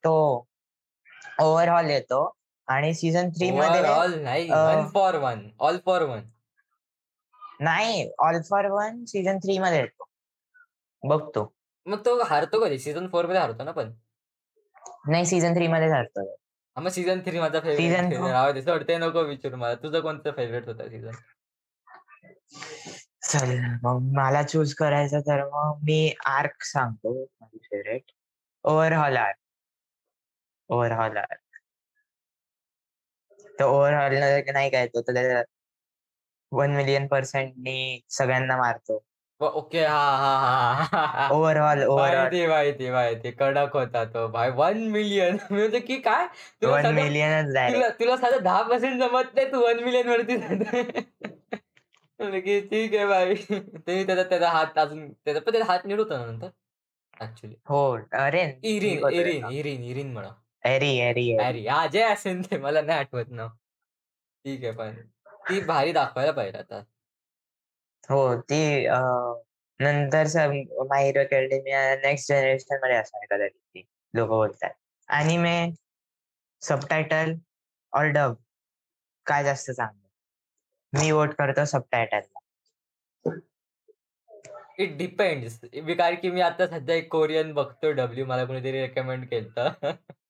तो 0.04 0.14
ओव्हरहॉल 1.40 1.90
येतो 1.90 2.20
आणि 2.68 2.94
सीझन 2.94 3.30
3 3.30 3.58
मध्ये 3.58 3.82
ओव्हरऑल 3.82 4.14
नाही. 4.24 4.50
अ, 4.52 4.56
one 4.66 4.88
for 4.88 5.16
one. 5.16 5.50
All 5.60 5.78
for 5.86 6.02
one. 6.02 6.22
नाही. 7.60 8.10
ऑल 8.20 8.42
फॉर 8.42 8.66
वन 8.66 9.04
सीझन 9.06 9.38
3 9.38 9.62
मध्ये 9.62 9.80
येतो. 9.80 10.04
बघ 11.04 11.22
तो. 11.36 11.52
मग 11.86 12.06
तो 12.06 12.22
हारतो 12.24 12.60
कधी? 12.66 12.80
सीझन 12.80 13.08
4 13.08 13.26
मध्ये 13.26 13.40
हारतो 13.42 13.64
ना 13.64 13.72
पण? 13.72 13.92
नाही 15.08 15.26
सीझन 15.26 15.54
3 15.54 15.68
मध्येच 15.68 15.92
हारतो. 15.92 16.36
मग 16.78 16.90
सीझन 16.92 17.20
3 17.26 17.40
माझा 17.40 17.60
फेव्हरेट 17.60 17.80
सीझन 17.80 18.10
सीझन. 18.10 18.22
4 18.22 18.32
राहू 18.32 18.52
दे. 18.54 18.62
सोड 18.62 18.84
ते 18.88 18.98
नको 18.98 19.22
विचारू 19.26 19.58
मला. 19.58 19.76
तुझं 19.84 20.02
कोणतं 20.02 20.32
फेव्हरेट 20.38 20.68
होता 20.68 20.88
सीझन? 20.90 21.12
चल 23.30 23.52
मग 23.84 24.02
मला 24.18 24.42
चूज 24.44 24.74
करायचं 24.80 25.22
तर 25.28 25.44
मग 25.54 25.80
मी 25.84 26.00
आर्क 26.28 26.64
सांगतो 26.66 27.14
माझी 27.14 27.58
favourite. 27.60 28.12
Overhaul 28.66 29.18
arc. 29.18 29.38
Overhaul 30.70 31.18
arc. 31.18 31.42
तो 33.60 33.66
ओव्हरहॉल 33.66 34.14
नाही 34.54 34.70
काय 34.70 34.88
तो 34.88 35.02
1 36.52 36.70
मिलियन 36.70 37.08
पर्सेंटनी 37.08 38.02
सगळ्यांना 38.18 38.58
मारतो. 38.58 39.04
ओके. 39.42 39.84
हां, 39.86 40.18
हां, 40.18 40.86
हां, 40.88 41.30
ओव्हरहॉल. 41.30 41.84
माहिती, 41.90 42.46
माहिती, 42.48 42.90
माहिती. 42.92 43.32
कडक 43.34 43.74
होता 43.74 44.04
तो 44.08 44.28
भाई 44.30 44.50
1 44.52 44.78
मिलियन 44.92 45.38
म्हणजे 45.52 45.80
की 45.80 45.98
काय? 46.02 46.28
तुला 46.62 46.72
1 46.72 46.84
साधं 46.84 46.94
मिलियनच 46.94 47.46
तुला 47.46 47.54
डायरेक्ट. 47.56 48.00
तुला 48.00 48.16
साधं 48.18 48.44
10% 48.44 48.98
जमत 49.00 49.36
नाही. 49.36 49.52
तू 49.52 49.62
1 49.68 49.84
मिलियन 49.84 50.08
वरती. 50.10 50.36
म्हणलं 52.20 52.40
की 52.40 52.60
ठीक 52.62 52.94
आहे 52.96 53.06
भाई. 53.06 53.36
ते 53.88 54.04
त्याचा 54.06 54.24
त्याचा 54.24 54.50
हात 54.50 54.78
अजून 54.78 55.12
त्याचा 55.12 55.40
पण 55.40 55.52
त्याचा 55.52 55.72
हात 55.72 55.86
नीट 55.86 56.00
होता 56.00 56.18
ना 56.18 56.26
नंतर? 56.26 56.50
ऍक्च्युली 57.22 57.56
हो 57.70 57.82
अरे 58.20 58.42
इरिन 58.64 58.90
ठीक 58.90 59.04
होतं 59.04 59.16
इरिन 59.16 59.40
त्याचं. 59.42 59.56
इरिन 59.56 59.84
इरिन 59.84 60.12
म्हणा 60.14 60.30
एरी 60.64 60.90
एरी 61.00 61.30
एरी 61.30 61.44
अरे 61.44 61.68
हा 61.68 61.86
जे 61.88 62.02
असेल 62.04 62.42
ते 62.52 62.58
मला 62.58 62.82
नाही 62.82 63.00
आठवत 63.00 63.30
ना 63.32 63.48
ठीक 64.46 64.64
आहे 64.64 64.72
पण 64.74 64.96
ती 65.50 65.60
भारी 65.66 65.92
दाखवायला 65.92 66.32
पाहिजे 66.32 66.58
आता 66.58 66.82
हो 68.10 68.36
ती 68.42 68.86
अं, 68.86 69.42
नंतर 69.80 70.28
माय 70.90 71.06
हिरो 71.06 71.20
अकॅडमिया 71.20 71.96
नेक्स्ट 71.96 72.30
जनरेशनमध्ये 72.30 72.96
असणार 72.96 73.26
कदाचित 73.36 73.60
ती. 73.60 73.84
लोक 74.14 74.28
बोलतात. 74.30 74.70
अॅनिमे 75.10 75.72
सबटायटल 76.62 77.34
और 77.94 78.06
डब 78.06 78.34
काय 79.26 79.44
जास्त 79.44 79.72
चांगलं? 79.72 80.08
मी 80.94 81.12
वोट 81.12 81.34
करतो 81.34 81.66
सबटायटलला 81.66 82.40
इट 84.80 84.98
डिपेंड्स 84.98 85.60
कारण 85.98 86.16
की 86.16 86.30
मी 86.32 86.42
आता 86.42 86.68
सध्या 86.68 86.96
एक 86.96 87.12
कोरियन 87.12 87.54
बघतो 87.54 87.92
डब्ल्यू 87.92 88.26
मला 88.26 88.46
कोणीतरी 88.46 88.82
रेकमेंड 88.82 89.26
केलं 89.30 89.74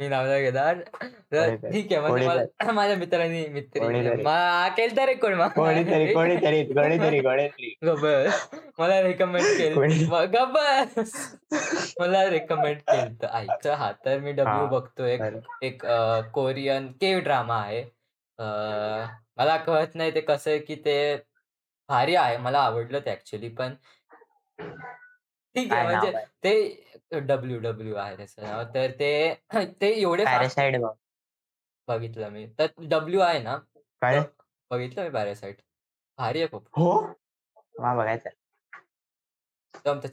मी 0.00 0.08
नाव 0.08 0.26
नाही 0.26 0.42
घेणार 0.42 0.76
तर 1.32 1.54
ठीक 1.62 1.92
आहे 1.92 2.00
म्हणजे. 2.00 2.26
मला 2.26 2.72
माझ्या 2.72 2.96
मित्रांनी 2.96 3.44
मित्र. 3.46 3.80
केलं 4.76 5.04
रे 5.06 5.14
कोण? 5.14 5.34
कोणीतरी 5.48 6.12
कोणीतरी 6.12 6.62
कोणीतरी 6.64 7.20
मला 8.78 9.00
रेकमेंड 9.02 9.44
केलं. 9.58 10.24
गबस 10.32 11.12
मला 12.00 12.28
रेकमेंड 12.30 12.78
केलं 12.80 13.26
आईचं 13.26 13.74
हा 13.74 13.90
तर 14.04 14.18
मी 14.18 14.32
डब्ल्यू 14.32 14.66
बघतो 14.68 15.04
एक. 15.04 15.22
एक 15.62 15.84
कोरियन 16.34 16.86
के 17.00 17.18
ड्रामा 17.20 17.60
आहे 17.60 17.84
मला 19.38 19.56
कळत 19.56 19.94
नाही 19.94 20.14
ते 20.14 20.20
कसं 20.20 20.50
आहे 20.50 20.58
की 20.58 20.74
ते 20.84 20.96
भारी 21.88 22.14
आहे. 22.14 22.36
मला 22.36 22.58
आवडलं 22.60 23.00
ते 23.06 23.10
ऍक्च्युली 23.10 23.48
पण. 23.48 23.74
ठीक 25.54 25.72
आहे. 25.72 25.88
काय 25.88 25.96
म्हणजे? 25.96 26.24
ते 26.44 27.20
डब्ल्यू 27.20 27.58
डब्ल्यू 27.58 27.94
आहे 27.94 28.16
त्याचं 28.16 28.42
नाव 28.42 28.62
तर 28.74 28.90
ते 28.90 29.34
ते 29.80 29.88
एवढे 30.00 30.24
बघ. 30.78 30.92
बघितलं 31.88 32.28
मी. 32.28 32.46
तर 32.58 32.66
डब्ल्यू 32.78 33.20
आहे 33.20 33.42
ना? 33.42 33.56
काय? 34.02 34.22
बघितलं 34.70 35.02
मी 35.02 35.10
पॅरासाइट. 35.10 35.56
भारी 36.18 36.38
आहे 36.38 36.48
खूप. 36.48 36.66
हो? 36.72 37.00
बघायचं 37.78 38.30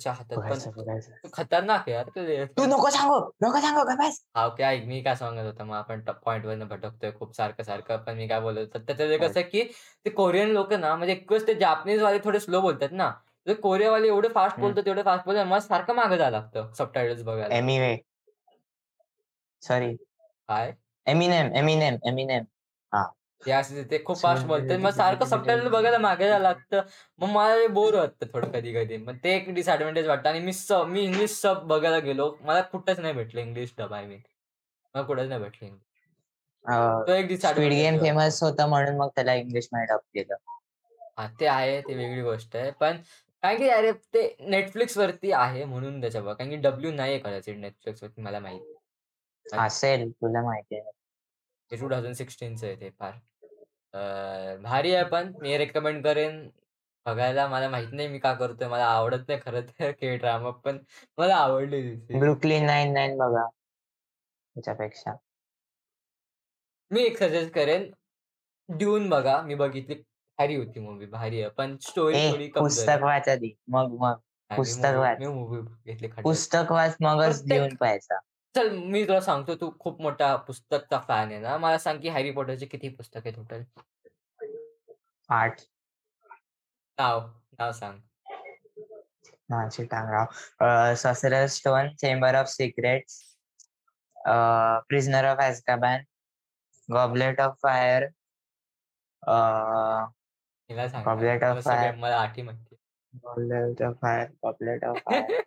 हातात 0.09 0.37
पण 0.37 1.29
खतरनाक 1.33 1.79
आहे 1.79 1.91
यार 1.91 2.09
ते 2.09 2.45
नको 2.67 2.89
सांगू 2.89 3.19
नको 3.43 3.59
सांगू 3.59 3.83
का 3.83 3.95
बस. 3.95 4.23
हा 4.35 4.49
ऐक 4.59 4.83
मी 4.85 5.01
काय 5.01 5.15
सांगत 5.15 5.45
होतो 5.45 5.63
मग 5.63 5.75
आपण 5.75 6.01
पॉईंट 6.01 6.45
वर 6.45 6.63
भटकतोय 6.63 7.11
खूप 7.11 7.35
सारखं 7.35 7.63
सारखं 7.63 7.97
पण 7.97 8.15
मी 8.15 8.27
काय 8.27 8.39
बोलत 8.39 8.75
होतो 8.75 8.79
त्याचं 8.79 9.17
कसं 9.17 9.41
की 9.41 9.63
ते 10.05 10.09
कोरियन 10.09 10.49
लोक 10.49 10.73
ना 10.73 10.95
म्हणजे 10.95 11.15
ते 11.47 11.53
जापनीज 11.53 12.01
वाले 12.01 12.19
थोडे 12.23 12.39
स्लो 12.39 12.61
बोलतात 12.61 12.89
ना 12.91 13.11
कोरियावाले 13.53 14.07
एवढे 14.07 14.27
फास्ट 14.27 14.55
हम्म. 14.55 14.67
बोलतात 14.67 14.87
एवढे 14.87 15.03
फास्ट 15.03 15.25
बोलतात 15.25 15.45
मला 15.45 15.59
सारखं 15.59 15.93
मागे 15.95 16.17
जायला 16.17 16.37
लागतं 16.39 16.71
सबटायटल्स 16.73 17.23
बघायला. 17.23 17.55
एमिवे 17.55 17.95
सॉरी 19.63 19.95
काय? 19.95 20.71
एमिनेम 21.07 21.53
एमिनेम 21.55 21.95
एमिनेम 22.05 22.43
ते 23.43 23.51
असे 23.51 23.83
ते 23.83 24.03
खूप 24.05 24.17
फास्ट 24.17 24.45
बोलतात. 24.47 24.77
मग 24.79 24.89
सारखं 24.89 25.25
सबटायटल 25.25 25.67
बघायला 25.67 25.97
मागे 25.97 26.27
जायला 26.27 26.43
लागतं. 26.43 26.81
मग 27.19 27.29
मला 27.29 27.67
बोर 27.67 27.95
वाटतं 27.95 28.25
थोडं 28.33 28.51
कधी 28.51 28.73
कधी. 28.73 28.97
मग 28.97 29.17
ते 29.23 29.35
एक 29.35 29.53
डिसएडव्हान्टेज 29.53 30.07
वाटतं. 30.07 30.29
आणि 30.29 30.39
मी 30.39 30.53
सब 30.53 30.85
मी 30.87 31.01
इंग्लिश 31.01 31.31
सब 31.31 31.67
बघायला 31.67 31.99
गेलो 31.99 32.35
मला 32.41 32.61
कुठंच 32.61 32.99
नाही 32.99 33.13
भेटलं 33.13 33.41
इंग्लिश 33.41 33.73
डब 33.77 33.93
आय 33.93 34.05
मीन 34.05 34.19
मला 34.95 35.03
कुठंच 35.05 35.27
नाही 35.29 35.41
भेटलं 35.41 35.67
English. 35.67 37.05
तो 37.07 37.11
एक 37.13 37.27
डिसएडव्हान्टेज 37.27 37.81
गेम 37.81 37.97
फेमस 37.99 38.43
होता 38.43 38.65
म्हणून 38.67 38.97
मग 38.97 39.09
त्याला 39.15 39.33
इंग्लिशमध्ये 39.33 39.85
डब 39.85 39.99
केलं. 40.13 40.35
हा 41.17 41.27
ते 41.39 41.47
आहे 41.47 41.81
ते 41.81 41.95
वेगळी 41.95 42.21
गोष्ट 42.21 42.55
आहे. 42.55 42.71
पण 42.71 42.97
कारण 43.43 43.57
की 43.57 43.67
अरे 43.69 43.91
ते 44.13 44.21
नेटफ्लिक्स 44.49 44.97
वरती 44.97 45.31
आहे 45.31 45.63
म्हणून 45.65 45.99
त्याच्या 46.01 46.21
बघ. 46.21 46.33
कारण 46.35 46.49
की 46.49 46.55
डब्ल्यू 46.55 46.91
नाही 46.91 47.11
आहे 47.13 47.19
कदाचित 47.21 47.55
नेटफ्लिक्स 47.57 48.03
वरती 48.03 48.21
मला 48.21 48.39
माहिती. 48.39 48.73
असेल 49.45 50.09
तुला 50.11 50.41
माहिती 50.41 50.79
आहे. 50.79 50.91
टू 51.71 51.89
थाउजंड 51.91 52.15
सिक्स्टीनचं 52.15 52.67
आहे 52.67 52.75
ते 52.81 52.89
फार. 52.99 53.13
भारी 54.63 54.93
आहे 54.95 55.03
पण. 55.09 55.31
मी 55.41 55.57
रेकमेंड 55.57 56.03
करेन. 56.03 56.47
बघायला 57.05 57.47
मला 57.47 57.69
माहीत 57.69 57.93
नाही 57.93 58.07
मी 58.07 58.19
का 58.19 58.33
करतोय. 58.33 58.67
मला 58.67 58.85
आवडत 58.85 59.27
नाही 59.27 59.39
खरं 59.45 59.61
तर 59.69 59.91
के 60.01 60.15
ड्रामा 60.17 60.49
पण 60.65 60.77
मला 61.17 61.35
आवडली 61.35 61.95
ती 61.99 62.19
ब्रुकलिन 62.19 62.65
नाईन 62.65 62.93
नाईन 62.93 63.17
बघा. 63.17 63.45
त्याच्यापेक्षा. 64.55 65.15
मी 66.91 67.01
एक 67.03 67.17
सजेस्ट 67.17 67.53
करेन. 67.53 67.91
ड्यून 68.69 69.09
बघा. 69.09 69.41
मी 69.41 69.55
बघितली. 69.55 70.01
भारी 70.39 70.55
होती 70.55 70.79
मूवी 70.79 71.05
भारी 71.05 71.41
आहे. 71.41 71.49
पण 71.49 71.77
स्टोरी 71.77 72.17
ए 72.17 72.31
थोडी 72.31 72.47
कमजोर 72.47 72.61
पुस्तक 72.61 72.89
आहे. 72.89 73.03
वाच 73.03 73.27
आधी. 73.29 73.57
मग 73.67 73.97
मग. 73.99 74.13
पुस्तक 74.55 74.95
वाच. 74.95 75.17
मी 75.19 75.27
मूवी 75.27 75.61
घेतली 75.61 76.07
खड्ड्यात. 76.07 76.23
पुस्तक 76.23 76.71
वाच 76.71 76.95
मगच 77.01 77.25
प्रत्येक- 77.25 77.49
देऊन 77.49 77.75
पाहायचा. 77.75 78.19
चल 78.55 78.69
मी 78.69 79.03
तुला 79.03 79.19
सांगतो 79.21 79.55
तू 79.55 79.71
खूप 79.79 80.01
मोठा 80.01 80.35
पुस्तकचा 80.35 80.99
फॅन 81.07 81.31
आहे 81.31 81.39
ना. 81.39 81.57
मला 81.57 81.77
सांग 81.77 81.99
की 82.01 82.09
हॅरी 82.09 82.31
पॉटरचे 82.31 82.65
किती 82.65 82.89
पुस्तक 82.89 83.21
आहे 83.25 83.31
टोटल 83.31 83.63
आठ. 85.29 85.61
नाव 86.99 87.27
नाव 87.59 87.71
सांग. 87.71 87.99
माझी 89.49 89.85
टांगराव 89.85 90.93
ससर 90.95 91.45
Stone 91.45 91.95
Chamber 91.95 92.35
of 92.35 92.47
Secrets 92.47 93.21
Prisoner 94.87 95.25
of 95.25 95.37
Azkaban 95.37 96.03
Goblet 96.93 97.41
of 97.41 97.53
Fire 97.63 98.07
हिला 100.69 100.87
सांग 100.89 101.03
Goblet 101.03 101.41
मला 101.41 101.51
of 101.51 101.59
सगळे- 101.61 101.83
Fire. 101.83 101.99
मला 101.99 102.17
आठी 102.17 102.41
माहिती 102.41 102.75
Goblet 103.23 103.81
of 103.83 103.95
Fire 104.01 104.27
Goblet 104.43 104.83
of 104.85 104.97
Fire 105.05 105.41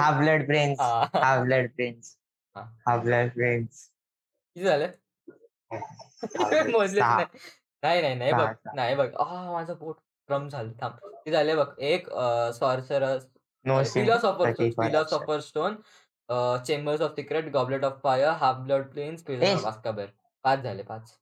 हा 0.00 0.10
ब्लड 0.18 0.46
प्रिन्स 0.46 0.80
हा. 0.80 1.36
ब्लड 1.40 1.70
प्रिन्स 1.70 2.16
हा. 2.56 2.62
हा 2.88 2.96
ब्लड 2.96 3.30
प्रिन्स 3.32 3.88
किती 4.56 4.64
झालं? 4.64 4.86
मोजलेच 6.76 6.98
सहा. 6.98 7.16
नाही. 7.16 7.38
नाही 7.82 8.00
नाही 8.02 8.14
नाही 8.14 8.32
बघ 8.32 8.38
सहा, 8.38 8.52
सहा. 8.54 8.72
नाही 8.74 8.94
बघ. 8.94 9.08
आ 9.14 9.52
माझं 9.52 9.74
पोट 9.74 9.96
क्रम 10.28 10.48
झालं. 10.48 10.72
थांब. 10.82 10.92
किती 11.04 11.30
झाले 11.30 11.54
बघ 11.56 11.66
एक 11.80 12.08
Sorcerer's 12.54 13.26
no 13.64 13.82
Philosopher 13.84 14.52
Philosopher 14.54 15.40
Stone 15.40 15.76
Chambers 16.66 17.00
of 17.00 17.14
Secret 17.16 17.48
Goblet 17.52 17.84
of 17.84 17.98
Fire 18.02 18.28
Half 18.40 18.56
Blood 18.58 18.90
Prince 18.92 19.22
Prisoner. 19.42 19.54
Of 19.54 19.66
Azkaban 19.66 20.06
पाच 20.44 20.58
झाले 20.60 20.82
पाच. 20.82 21.16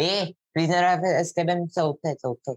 ए 0.00 0.24
प्रिझनर 0.54 0.84
ऑफ 0.86 1.04
ॲझकाबॅन 1.06 1.66
चौथं 1.66 2.08
आहे 2.08 2.14
चौथं. 2.16 2.54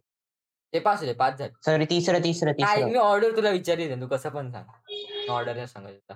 ते 0.74 0.80
पाच 0.80 1.00
झाले 1.00 1.14
पाच 1.14 1.38
झाले. 1.38 1.52
सॉरी 1.66 1.86
तिसरं 1.86 2.24
तिसरं 2.24 2.52
तिसरं. 2.54 2.86
मी 2.86 2.98
ऑर्डर 2.98 3.36
तुला 3.36 3.50
विचारली 3.50 3.90
तू 4.02 4.08
कसं 4.08 4.30
पण 4.30 4.52
सांग. 4.52 5.30
ऑर्डर 5.30 5.56
नाही 5.56 5.68
सांगायचं 5.68 6.16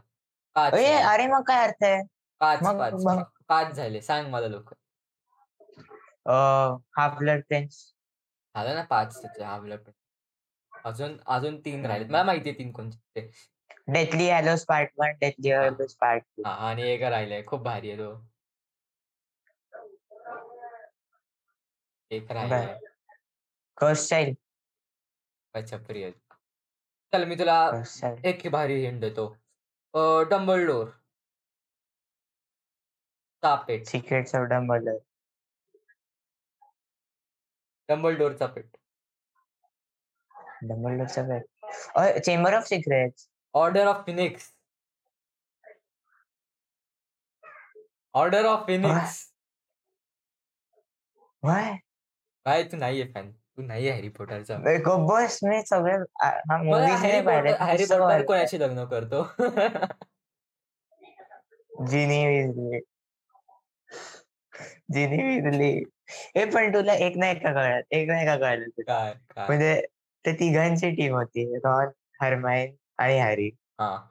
पाच 0.56 0.74
ए. 0.74 0.94
अरे 0.94 1.28
मग 1.28 1.44
काय 1.44 1.64
अर्थ 1.68 1.84
आहे? 1.84 2.02
पाच 2.42 2.64
मग- 2.64 2.80
पाच 2.80 2.94
मग- 3.06 3.24
पाच 3.48 3.76
झाले. 3.76 4.02
सांग 4.02 4.30
मला 4.30 4.48
लोक 4.48 4.74
हा 6.26 7.08
ब्लड 7.10 7.44
प्रिन्स 7.44 7.84
झालं 8.56 8.76
ना 8.76 8.82
पाच 8.84 9.22
त्याचे 9.22 9.44
हा 9.44 9.58
ब्लड 9.60 9.90
अजून 10.74 11.18
अजून 11.28 11.60
तीन 11.60 11.86
राहिले 11.86 12.06
मला 12.08 12.24
माहिती 12.24 12.50
आहे 12.50 12.58
तीन 12.60 12.72
कोणते 12.72 12.98
ते. 13.16 13.30
Deathly 13.88 14.30
Hallows 14.30 14.66
part 14.66 14.90
one 14.98 15.12
Deathly 15.22 15.52
Hallows 15.52 15.96
part 15.96 16.24
two 16.38 16.44
हा 16.46 16.54
आणि 16.70 16.84
एक 16.84 17.02
राहिलंय. 17.04 17.44
खूप 17.44 17.62
भारी 17.62 17.90
आहे 17.92 17.98
तो. 18.00 18.14
एक 22.12 22.32
राहिलंय 22.32 22.80
कर्स 23.78 24.08
चाइल्ड 24.10 24.38
छपरी 25.70 26.04
आहे 26.04 26.12
चल 27.14 27.26
मी 27.28 27.36
तुला 27.36 27.58
चाइल्ड 27.84 28.26
एक 28.26 28.48
भारी 28.52 28.86
हिंट 28.86 29.00
देतो. 29.02 29.28
Dumbledore 30.68 30.94
pet 33.68 33.86
secrets 33.88 34.36
of 34.36 34.48
Dumbledore 34.50 35.00
dumbbell 37.90 38.16
डोरचा 38.18 38.48
पेट. 38.56 38.78
डंबलडोरचा 40.64 41.22
काय 41.28 42.20
Chamber 42.20 42.54
of 42.54 42.64
Secrets 42.68 43.28
Order 43.54 43.88
of 43.88 44.04
Phoenix 44.06 44.52
Order 48.14 48.46
of 48.46 48.66
Phoenix 48.68 49.20
why 51.44 51.78
काय 52.48 52.64
तू 52.64 52.78
नाहीये 52.78 53.04
फॅन 53.14 53.32
तू 53.32 53.62
नाहीये 53.62 53.92
हॅरी 53.92 54.10
पॉटरचा 54.10 54.58
बस 55.06 55.40
मी 55.44 55.62
सगळे 55.66 55.94
हॅरी 56.22 57.08
नाही 57.08 57.22
पॉटर. 57.22 58.24
कोणाशी 58.26 58.60
लग्न 58.60 58.86
करतो? 58.86 59.24
जिनी 61.88 62.26
विजली. 62.28 62.80
जिनी 64.92 65.24
विजली. 65.24 65.84
हे 66.36 66.46
पण 66.46 66.74
तुला 66.74 66.94
एक 66.94 67.18
नाही 67.18 67.36
का 67.36 67.54
कळत 67.54 67.84
एक 67.92 68.08
नाही 68.08 68.26
का 68.26 68.36
काय 68.38 68.58
काय? 68.88 69.48
म्हणजे 69.48 69.82
ते 70.26 70.34
तिघांची 70.34 70.92
टीम 70.92 71.14
होती 71.16 71.56
रॉन 71.56 71.90
हरमाइन 72.22 72.76
आणि 72.98 73.20
हॅरी. 73.20 73.50
हा. 73.80 74.08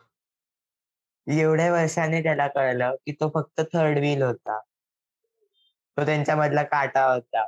एवढ्या 1.26 1.72
वर्षाने 1.72 2.22
त्याला 2.22 2.46
कळलं 2.48 2.94
की 2.94 3.12
तो 3.12 3.30
फक्त 3.34 3.60
थर्ड 3.60 3.98
व्हील 3.98 4.22
होता. 4.22 4.60
तो 5.96 6.04
त्यांच्या 6.06 6.36
मधला 6.36 6.62
काटा 6.62 7.04
होता. 7.04 7.46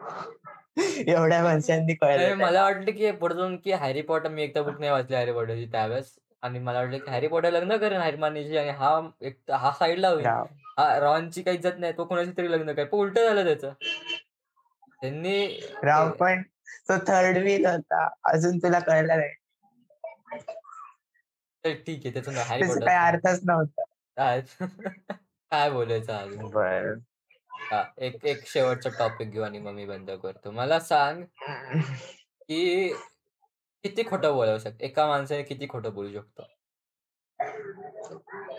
एवढ्या 1.08 1.42
नाही, 2.10 2.32
कळलं 2.32 2.34
मला. 2.34 2.62
वाटलं 2.62 2.92
की 2.92 3.10
पुढे 3.14 3.34
जाऊन 3.34 3.56
की 3.58 3.72
हॅरी 3.74 4.02
पॉटर 4.02 4.28
मी 4.30 4.42
एकदा 4.42 4.62
बुक 4.62 4.78
नाही 4.78 4.90
वाचली 4.92 5.16
हॅरी 5.16 5.32
पॉटरची 5.32 5.66
त्यावेळेस. 5.72 6.14
आणि 6.42 6.58
मला 6.60 6.80
वाटलं 6.80 6.98
की 6.98 7.10
हॅरी 7.10 7.28
पॉटर 7.28 7.50
लग्न 7.52 7.76
करेन 7.78 8.00
हरमानीशी 8.00 8.56
आणि 8.58 8.70
हा 8.72 8.90
एक 9.22 9.50
हा 9.52 9.72
साईडला 9.74 10.08
होईल. 10.10 10.32
हा 10.78 10.98
रॉनची 11.00 11.42
काही 11.42 11.56
इज्जत 11.56 11.78
नाही 11.78 11.92
तो 11.92 12.04
कोणाशी 12.04 12.32
तरी 12.36 12.50
लग्न 12.52 12.72
काय 12.74 12.84
पण 12.86 12.98
उलट 12.98 13.18
झालं 13.18 13.44
त्याचं. 13.44 13.72
त्यांनी 15.02 15.36
राव 15.84 16.10
पण 16.14 16.42
तो 16.88 16.98
थर्ड 17.06 17.38
व्हील 17.38 17.66
होता. 17.66 18.06
अजून 18.24 18.58
तुला 18.58 18.78
कळलं 18.80 19.16
नाही. 19.16 19.34
तर 21.64 21.74
ठीक 21.80 22.06
आहे 22.06 22.12
त्याचं 22.14 22.42
हॅरी 22.42 22.62
पॉटर 22.64 22.88
अर्थच 22.98 23.40
नव्हता. 23.44 23.82
काय? 24.16 24.40
काय 25.52 25.70
बोलायचं 25.70 26.12
अजून? 26.14 26.48
बर. 26.48 26.98
हा, 27.70 27.84
एक 27.98 28.24
एक 28.24 28.46
शेवटचा 28.46 28.90
टॉपिक 28.98 29.30
घेऊ 29.30 29.42
आणि 29.42 29.58
मग 29.58 29.72
मी 29.72 29.86
बंद 29.86 30.10
करतो. 30.10 30.50
मला 30.50 30.80
सांग 30.80 31.24
की 32.42 32.92
किती 33.82 34.02
खोटं 34.02 34.34
बोलावू 34.34 34.58
शकतो? 34.58 34.84
एका 34.84 35.06
माणसाने 35.06 35.42
किती 35.42 35.68
खोटं 35.68 35.94
बोलू 35.94 36.12
शकतो? 36.12 36.42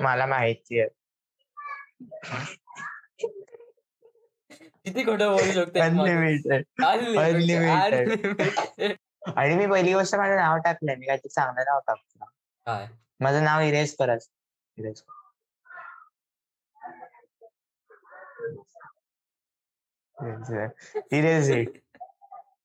मला 0.04 0.26
माहिती 0.26 0.80
आहे. 0.80 0.90
किती 4.86 5.04
खोटं 5.04 5.32
बोलू 5.32 5.52
शकतो 5.52 5.84
एक 5.84 5.92
माणूस? 5.92 6.46
अनलिमिटेड. 6.86 8.08
आणि 9.36 9.56
मी 9.56 9.68
पहिली 9.68 9.94
गोष्ट 9.94 10.16
माझं 10.16 10.36
नाव 10.36 10.58
टाकलंय. 10.58 10.96
मी 10.96 11.06
काहीतरी 11.06 11.30
चांगलं 11.30 11.62
नाव 11.62 11.80
टाकतो 11.88 12.26
काय? 12.26 12.88
माझं 13.20 13.44
नाव 13.44 13.62
इरेज 13.62 13.96
करच 13.96 14.30
इरेज. 14.78 15.04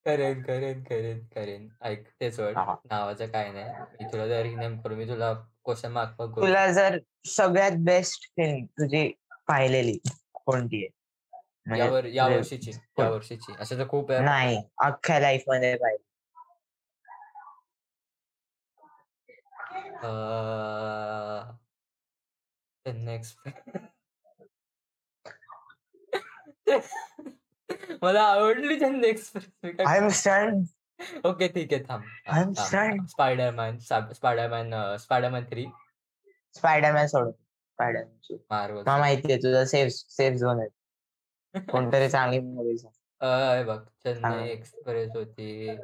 करेन 0.04 0.42
करेन 0.42 0.82
करेन 0.84 1.18
करेन. 1.26 1.68
ऐक 1.82 2.08
तेच 2.20 2.37
सोड. 2.37 2.56
हा. 2.56 2.75
नावाचं 2.84 3.26
काय 3.26 3.52
नाही. 3.52 3.64
मी 3.92 4.04
तुला 4.12 4.26
जर 4.26 4.42
रिनेम 4.42 4.78
करू 4.80 4.96
मी 4.96 5.04
तुला 5.08 5.32
क्वेश्चन 5.64 5.92
मार्क 5.92 6.11
पण 6.11 6.32
करू 6.32 6.40
तुला 6.40 6.66
जर 6.73 6.99
सगळ्यात 7.26 7.73
बेस्ट 7.78 8.26
फिल्म 8.28 8.64
तुझी 8.64 9.06
पाहिलेली 9.49 9.99
कोणती 10.34 10.84
आहे? 10.84 10.88
म्हणजे 11.66 11.84
यावर 11.84 12.04
या 12.04 12.25
तुझे- 12.25 12.38
वर्षीची 12.38 12.70
या 12.99 13.08
वर्षीची. 13.11 13.52
असं 13.61 13.78
तर 13.78 13.88
खूप 13.88 14.11
आहे. 14.11 14.20
नाही 14.20 14.62
अख्ख्या 14.78 15.18
लाईफमध्ये 15.20 15.75
पाहिजे 15.76 16.02
नेक्स्ट 22.87 23.49
मला 28.02 28.23
आवडली 28.25 28.78
Chennai 28.78 29.09
express 29.09 29.80
I 29.87 29.97
am 29.99 30.09
stun 30.11 30.62
okay 31.25 31.47
ठीक 31.49 31.73
आहे 31.73 31.83
थांब 31.85 32.02
I'm 32.33 32.52
stunned. 32.56 33.06
Spiderman 33.09 33.78
Spiderman 33.78 34.97
Spiderman 34.99 35.44
three 35.44 35.64
Spiderman 36.54 37.06
सोडून 37.06 37.30
स्पायडरमॅन 37.33 38.37
मार्वल 38.50 38.83
मला 38.83 38.97
माहितीये 38.99 39.37
तुझा 39.38 39.64
सेफ 39.66 39.88
सेफ 40.11 40.35
झोन 40.35 40.61
आहे 40.61 41.61
कोणतरी 41.71 42.09
चांगली 42.09 42.38
मूवी 42.40 42.76
हे 43.21 43.62
बघ 43.64 43.78
चेन्नई. 43.78 44.49
एक्सप्रेस 44.49 45.11
होती 45.14 45.76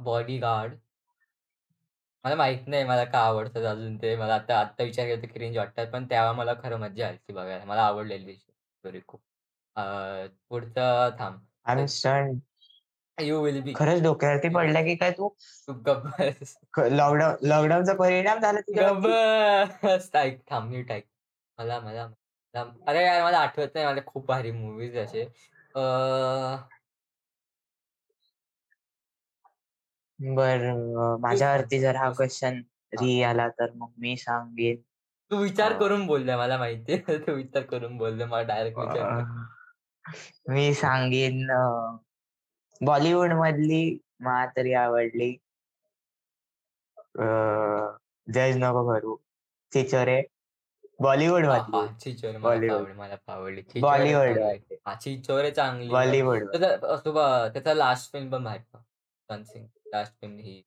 बॉडी 0.00 0.38
गार्ड 0.38 0.72
मला 2.24 2.34
माहीत 2.34 2.66
नाही 2.66 2.84
मला 2.84 3.04
का 3.04 3.18
आवडतात 3.18 3.64
अजून 3.64 3.96
ते. 3.96 4.14
मला 4.16 4.34
आता 4.34 4.58
आता 4.60 4.82
विचार 4.82 5.06
केला 5.06 5.22
तर 5.22 5.26
क्रिंज 5.26 5.56
वाटतात 5.58 5.86
पण 5.86 6.04
तेव्हा 6.04 6.32
मला 6.32 6.54
खरं 6.54 6.78
मजा 6.78 7.08
आली 7.08 7.16
ती 7.18 7.32
बघायला. 7.32 7.64
मला 7.64 7.82
आवडलेली 7.82 8.34
स्टोरी 8.34 9.00
खूप. 9.06 9.20
अ, 9.76 9.82
पुढचं 10.48 11.10
थांब. 11.18 11.38
यू 13.18 13.40
विल 13.42 13.60
बी 13.62 13.72
खरंच 13.76 14.02
डोक्यावरती 14.02 14.48
पडला 14.56 14.82
की 14.82 14.94
काय 14.96 15.10
तू? 15.10 15.28
तू 15.68 15.72
गब्बस 15.86 16.56
लॉकडाऊन 16.78 17.34
लॉकडाऊनचा 17.42 17.94
परिणाम 17.94 18.38
झाला 18.38 18.60
तुझ्यावरती? 18.60 19.08
गब्बस 19.08 20.10
ऐक 20.14 20.40
थांब 20.50 20.70
नीट 20.70 20.90
ऐक. 20.92 21.04
मला 21.58 21.80
मला 21.80 22.06
मला- 22.06 22.66
अरे 22.86 23.04
यार 23.04 23.22
मला 23.22 23.38
आठवत 23.38 23.68
नाही. 23.74 23.86
मला 23.86 24.00
खूप 24.06 24.26
भारी 24.26 24.50
मूवीज 24.50 24.96
असे. 24.96 25.22
अ, 25.74 25.80
बर 30.18 30.62
माझ्यावरती 31.20 31.78
जर 31.80 31.96
हा 31.96 32.10
क्वेश्चन 32.12 32.60
री 32.92 33.22
आला 33.22 33.48
तर 33.48 33.72
मग 33.74 33.92
मी 33.98 34.16
सांगेन. 34.16 34.82
तू 35.30 35.36
विचार 35.36 35.72
करून 35.72 36.06
बोललाय 36.06 36.36
मला 36.36 36.58
माहितीये 36.58 37.18
तू 37.26 37.32
विचार 37.34 37.62
करून 37.62 37.96
बोलले 37.98 38.24
मला 38.24 38.42
डायरेक्ट 38.44 38.78
विचार 38.78 39.22
मी 40.48 40.72
सांगेन 40.74 41.46
बॉलिवूड 42.80 43.32
मधली 43.32 43.98
मला 44.20 44.46
तरी 44.56 44.72
आवडली 44.74 45.36
जज 48.26 48.56
नको 48.56 48.86
करू. 48.88 49.16
चिचोरे 49.72 50.20
बॉलिवूड 51.00 51.46
मधली 51.46 51.86
चिचोरे 52.00 52.38
बॉलिवूड. 52.38 52.88
मला 52.96 53.16
आवडली. 53.28 53.80
बॉलिवूड 53.80 54.38
चिचोरे 55.00 55.50
चांगली 55.50 55.88
बॉलिवूड 55.88 56.44
त्याचा 56.54 57.74
लास्ट 57.74 58.12
फिल्म 58.12 58.30
पण 58.30 58.42
माहीत 58.42 58.76
लास्ट 59.94 60.12
फिल्म 60.20 60.38
ही. 60.38 60.62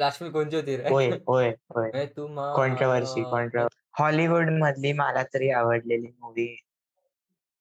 लास्ट 0.00 0.18
फिल्म 0.18 0.32
कोणती 0.32 0.56
होती 0.56 0.76
रे? 0.76 0.88
होय 0.88 1.10
होय 1.10 1.48
होय. 1.48 1.90
मैं 1.94 2.06
तुम्हारा- 2.06 2.56
कॉन्ट्रोवर्सी 2.56 3.22
कॉन्ट्रोवर्सी 3.22 4.02
हॉलिवूड 4.02 4.50
मधली 4.50 4.92
मला 4.92 5.22
तरी 5.22 5.50
आवडलेली 5.50 6.06
मूवी. 6.20 6.56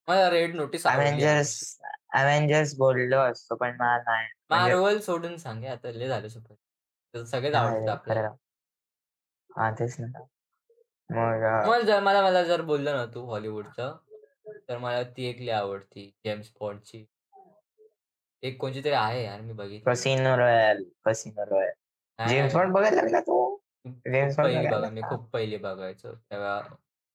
मला 0.08 0.30
रेड 0.30 0.56
नोटीस 0.56 0.88
अव्हेंजर्स 0.88 1.80
अव्हेंजर्स 2.14 2.78
बोललो 2.78 3.18
असतो 3.20 3.56
पण 3.56 3.76
मला 3.80 3.98
नाही. 3.98 4.28
म्हणजे- 4.50 4.76
मार्वल 4.78 5.00
सोडून 5.00 5.38
सांगे 5.38 5.68
आता 5.68 5.92
लय 5.92 6.08
झालं 6.08 6.28
सुपर 6.28 7.24
सगळेच 7.24 7.54
आवडतं 7.54 7.92
आपल्याला. 7.92 8.30
हा 9.58 9.72
तेच 9.72 9.96
ना. 10.00 11.68
मग 11.68 11.82
जर 11.82 12.00
मला 12.00 12.22
मला 12.22 12.44
जर 12.44 12.62
बोललं 12.62 12.96
ना 12.96 13.06
तू 13.06 13.26
हॉलिवूडचं 13.26 13.98
तर 14.70 14.78
मला 14.78 15.04
ती 15.04 15.26
एक 15.26 15.42
लय 15.42 15.52
आवडती 15.52 16.14
जेम्स 16.26 16.52
बॉन्डची. 16.60 17.06
एक 18.44 18.58
कोणची 18.62 18.82
तरी 18.84 18.92
आहे 18.92 19.24
यार 19.24 19.42
मी 19.42 19.54
बघितली. 19.54 19.80
Casino 19.86 20.36
royale 20.38 20.84
casino 21.06 21.44
royale. 21.46 21.72
James 22.20 22.54
Bond 22.54 22.74
बघायला 22.74 23.02
लागला 23.02 23.20
तू? 23.20 23.58
जेम्स 23.86 24.36
बॉन्ड 24.38 24.38
पहिली 24.38 24.58
बघायला 24.58 24.78
बघा 24.78 24.90
मी 24.90 25.02
लागला. 25.02 25.16
खूप 25.16 25.30
पहिली 25.30 25.58
बघायचो. 25.58 26.14
तेव्हा 26.16 26.60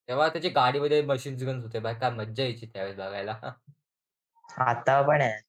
तेव्हा 0.09 0.29
त्याची 0.29 0.49
गाडीमध्ये 0.49 1.03
मशीन्स 1.03 1.43
गन्स 1.43 1.65
होते 1.65 1.79
बाय 1.79 1.95
काय 1.95 2.11
मज्जा 2.11 2.43
यायची 2.43 2.67
त्यावेळेस 2.67 2.97
बघायला. 2.97 3.39
आता 4.61 5.01
पण 5.03 5.21
आहे. 5.21 5.41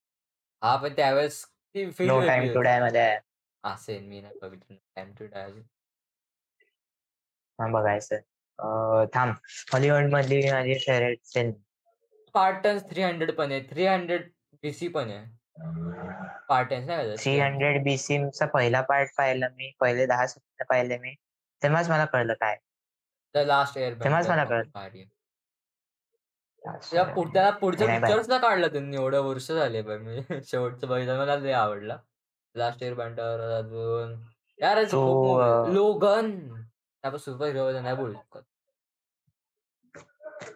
हा 0.62 0.76
पण 0.76 0.94
त्यावेळेस 0.96 1.44
ती 1.46 1.90
फील 1.92 2.08
नो 2.08 2.20
टाइम 2.28 2.54
टू 2.54 2.62
डायमध्ये 2.62 3.02
आहे. 3.02 3.20
असेल 3.64 4.04
मी 4.04 4.22
नाही 4.22 4.40
बघितलं 4.42 4.76
टाइम 4.96 5.12
टू 5.20 5.26
डाय 5.26 5.52
हा 7.60 7.68
बघायचं. 7.72 8.16
अं, 8.60 9.06
थांब. 9.14 9.34
हॉलिवूड 9.74 10.12
मधली 10.12 10.42
माझी 10.52 10.74
favourite 10.74 11.20
film 11.34 11.52
Spartans 12.28 12.90
three 12.90 13.02
hundred 13.04 13.32
पण 13.32 13.52
आहे. 13.52 13.62
थ्री 13.62 13.86
हंड्रेड 13.86 14.30
बीसी 14.64 14.88
पण 14.88 15.10
आहे. 15.10 15.26
स्पार्टन्स 15.58 16.88
नाही 16.88 17.10
का 17.10 17.16
थ्री 17.16 17.40
हंड्रेड 17.40 17.98
चा 18.30 18.46
पहिला 18.46 18.82
पार्ट 18.82 19.10
पाहिला 19.18 19.48
मी 19.50 19.72
पहिले 19.80 20.06
दहा 20.06 20.28
सेकंद 20.28 20.66
पाहिले 20.70 20.98
मी 20.98 21.14
तेव्हाच 21.64 21.90
मला 21.90 22.06
कळलं 22.06 22.34
काय. 22.34 22.58
द 23.34 23.38
लास्ट 23.38 23.78
एअर 23.78 23.94
तेव्हाच 24.04 24.30
मला 24.30 24.44
कळलं. 24.44 24.80
त्या 26.92 27.04
पुढ- 27.04 27.34
त्याला 27.34 27.50
पुढचा 27.50 27.86
नाही 27.86 28.00
बाई. 28.00 28.12
पिक्चरच 28.12 28.30
ना 28.30 28.38
काढला 28.38 28.68
त्यांनी 28.68 28.96
एवढं 28.96 29.22
वर्ष 29.22 29.52
झाले 29.52 29.82
पण 29.82 30.02
मी. 30.02 30.18
शेवटचं 30.44 30.88
बघितलं 30.88 31.18
मला 31.18 31.36
लय 31.36 31.52
आवडला. 31.52 31.98
लास्ट 32.56 32.84
इयर 32.84 32.94
बँटर 32.94 33.40
अजून. 33.40 34.24
यार 34.62 34.84
तो. 34.84 35.36
अं, 35.38 35.74
लोगन. 35.74 36.54
आपण 37.04 37.18
सुपर 37.18 37.46
हिरो 37.46 37.72
नाही 37.72 37.96
बोलू 37.96 38.14
शकत. 38.14 38.42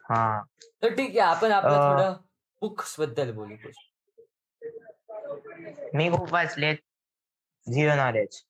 हा. 0.10 0.44
तर 0.84 0.90
ठीक 0.90 1.10
आहे 1.10 1.20
आपण 1.20 1.52
आपलं 1.52 1.94
थोडं 1.94 2.14
बुक्सबद्दल 2.62 3.32
बोलू 3.32 3.56
मी 5.96 6.10
खूप 6.10 6.34
वाचले 6.34 6.74
झिरो 7.68 7.96
नॉलेज. 7.96 8.44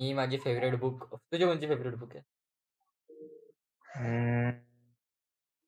ही 0.00 0.12
माझी 0.12 0.38
फेवरेट 0.38 0.74
बुक 0.74 1.14
तुझी 1.14 1.44
कोणची 1.44 1.66
फेवरेट 1.66 1.94
बुक 1.94 2.16
आहे? 2.16 2.22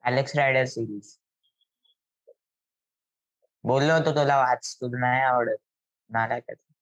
अलेक्स 0.04 0.36
रायडर 0.36 0.64
सिरीज 0.64 1.18
बोललो 3.64 3.92
होतो 3.92 4.10
तुला 4.10 4.36
वाच 4.38 4.76
तुला 4.76 4.98
नाही 5.00 5.22
आवडत. 5.22 5.56
तू. 6.50 6.72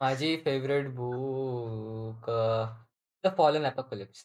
माझी 0.00 0.36
favourite 0.36 0.88
book 0.88 2.30
the 3.24 3.36
fallen 3.36 3.66
apocalypse 3.66 4.24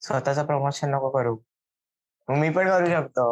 स्वतःचं 0.00 0.46
प्रमोशन 0.46 0.90
नको 0.90 1.10
करू. 1.10 1.36
मी 2.28 2.50
पण 2.50 2.68
करू 2.68 2.86
शकतो. 2.86 3.26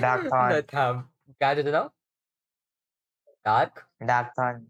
डार्क 0.00 0.72
थांब 0.72 1.02
काय 1.40 1.54
तुझं 1.56 1.70
नाव 1.72 1.88
डार्क 3.44 3.84
डार्क 4.02 4.32
थॉन 4.38 4.64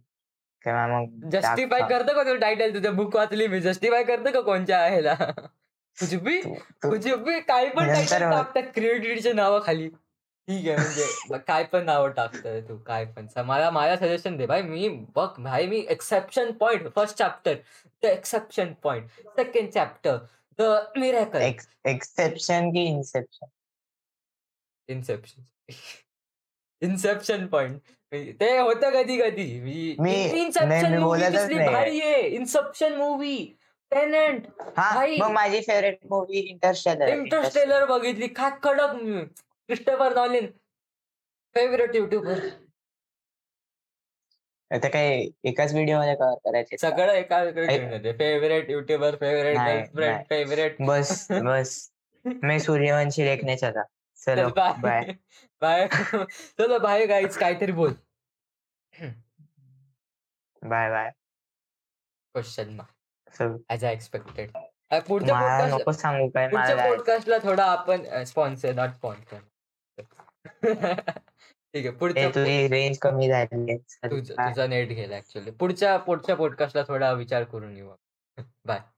किंवा 0.65 0.87
मग 0.89 1.29
जस्टिफाय 1.31 1.81
करतो 1.89 2.15
का 2.15 2.23
तू 2.25 2.37
टायटल 2.37 2.73
तुझं? 2.75 2.97
बुक 2.97 3.17
वाचली 3.17 3.47
मी. 3.49 3.61
जस्टिफाय 3.61 4.03
करतो 4.05 4.33
का 4.33 4.41
कोणच्या 4.41 4.79
ह्याला? 4.87 5.15
कुछ 5.99 6.15
भी 6.15 6.41
कुछ 6.83 7.07
भी 7.07 7.39
काही 7.41 7.69
पण 7.71 7.87
टायटल. 7.87 8.31
टाकतात 8.31 8.73
क्रिएटिव्हिटीच्या 8.75 9.33
नावाखाली. 9.35 9.89
ठीक 9.89 10.69
आहे 10.69 10.77
म्हणजे 10.77 11.39
काय 11.47 11.65
पण 11.65 11.85
नावं 11.85 12.11
टाकतोय 12.17 12.61
तू 12.61 12.77
काय 12.87 13.05
पण. 13.05 13.27
मला 13.47 13.71
माझ्या 13.71 13.97
सजेशन 13.97 14.37
दे. 14.37 14.47
भाई 14.47 14.63
मी 14.63 14.89
बघ 15.17 15.29
भाई 15.39 15.67
मी 15.67 15.85
exception 15.89 16.51
point 16.61 16.89
first 16.97 17.17
chapter 17.19 17.55
the 18.03 18.07
exception 18.07 18.73
point 18.83 19.09
second 19.37 19.71
chapter 19.71 20.17
the 20.59 20.63
miracle 20.97 21.41
exception 21.87 22.71
की 22.71 22.85
इन्सेप्शन 22.87 23.47
इन्सेप्शन 24.89 25.43
इन्सेप्शन 26.83 27.47
पॉइंट 27.47 27.81
ते 28.41 28.59
होतं 28.59 28.91
कधी 28.91 29.17
कधी 29.21 29.61
मी- 29.61 30.01
इन्सेप्शन 30.35 30.99
मूवी. 30.99 31.21
भारी 31.73 32.01
आहे. 32.01 32.21
Inception 32.21 32.93
movie 32.95 33.37
tenet. 33.91 34.47
मग 35.19 35.31
माझी 35.31 35.61
फेवरेट 35.61 35.99
मूवी 36.11 36.39
इंटरस्टेलर 36.39 37.09
इंटरस्टेलर 37.09 37.85
बघितली. 37.87 38.27
काय 38.29 38.51
कडक. 38.63 38.93
क्रिस्टोफर 39.69 40.15
नॉलिन 40.15 40.47
फेवरेट 41.55 41.95
युट्यूबर 41.95 42.39
आता 44.71 44.89
काय 44.89 45.27
एकाच 45.45 45.73
व्हिडिओमध्ये 45.73 46.15
कव्हर 46.15 46.39
करायचे? 46.45 46.77
सगळं 46.77 47.13
एका 47.13 47.45
फेवरेट 48.19 48.71
युट्यूबर 48.71 49.17
फेवरेट. 49.17 50.27
फेवरेट 50.29 50.77
बस 50.81 51.27
बस. 51.31 51.91
मैं 52.43 52.59
सूर्यवंशी 52.59 53.25
देखने 53.25 53.57
चला 54.27 54.47
बाय 54.49 54.73
बाय 54.81 55.13
बाय 55.63 55.87
चलो 56.59 56.79
बाय 56.79 57.07
गाईज 57.07 57.37
काहीतरी 57.39 57.73
बोल. 57.73 57.93
बाय 60.63 60.89
बाय 60.91 61.11
क्वेश्चन 62.35 62.73
ना 62.73 62.83
ॲज 63.71 63.85
आय 63.85 63.93
एक्सपेक्टेड 63.93 64.51
पुढच्या 65.07 65.67
नको 65.69 65.93
सांगू 65.93 66.29
काय 66.29 66.49
पुढच्या 66.49 66.75
मला 66.77 66.85
पॉडकास्टला 66.87 67.37
थोडा 67.43 67.65
आपण 67.65 68.25
स्पॉन्सर 68.25 68.73
नॉट 68.75 68.91
स्पॉन्सर 68.91 69.39
ठीक 71.75 71.87
आहे 71.87 71.91
पुढच्या 71.91 72.29
तुझी 72.29 72.67
रेंज 72.69 72.99
कमी 72.99 73.29
झाली 73.29 73.71
आहे. 73.71 73.77
चल, 73.79 74.11
तुझ- 74.11 74.35
bye. 74.37 74.49
तुझा 74.49 74.67
नेट 74.67 74.89
गेला 74.89 75.17
ऍक्च्युली 75.17 75.51
पुढच्या 75.51 75.97
पुढच्या 75.99 76.37
पॉडकास्टला 76.37 76.83
थोडा 76.89 77.13
विचार 77.13 77.45
करून 77.45 77.77
येऊ 77.77 77.95
बाय 78.65 78.79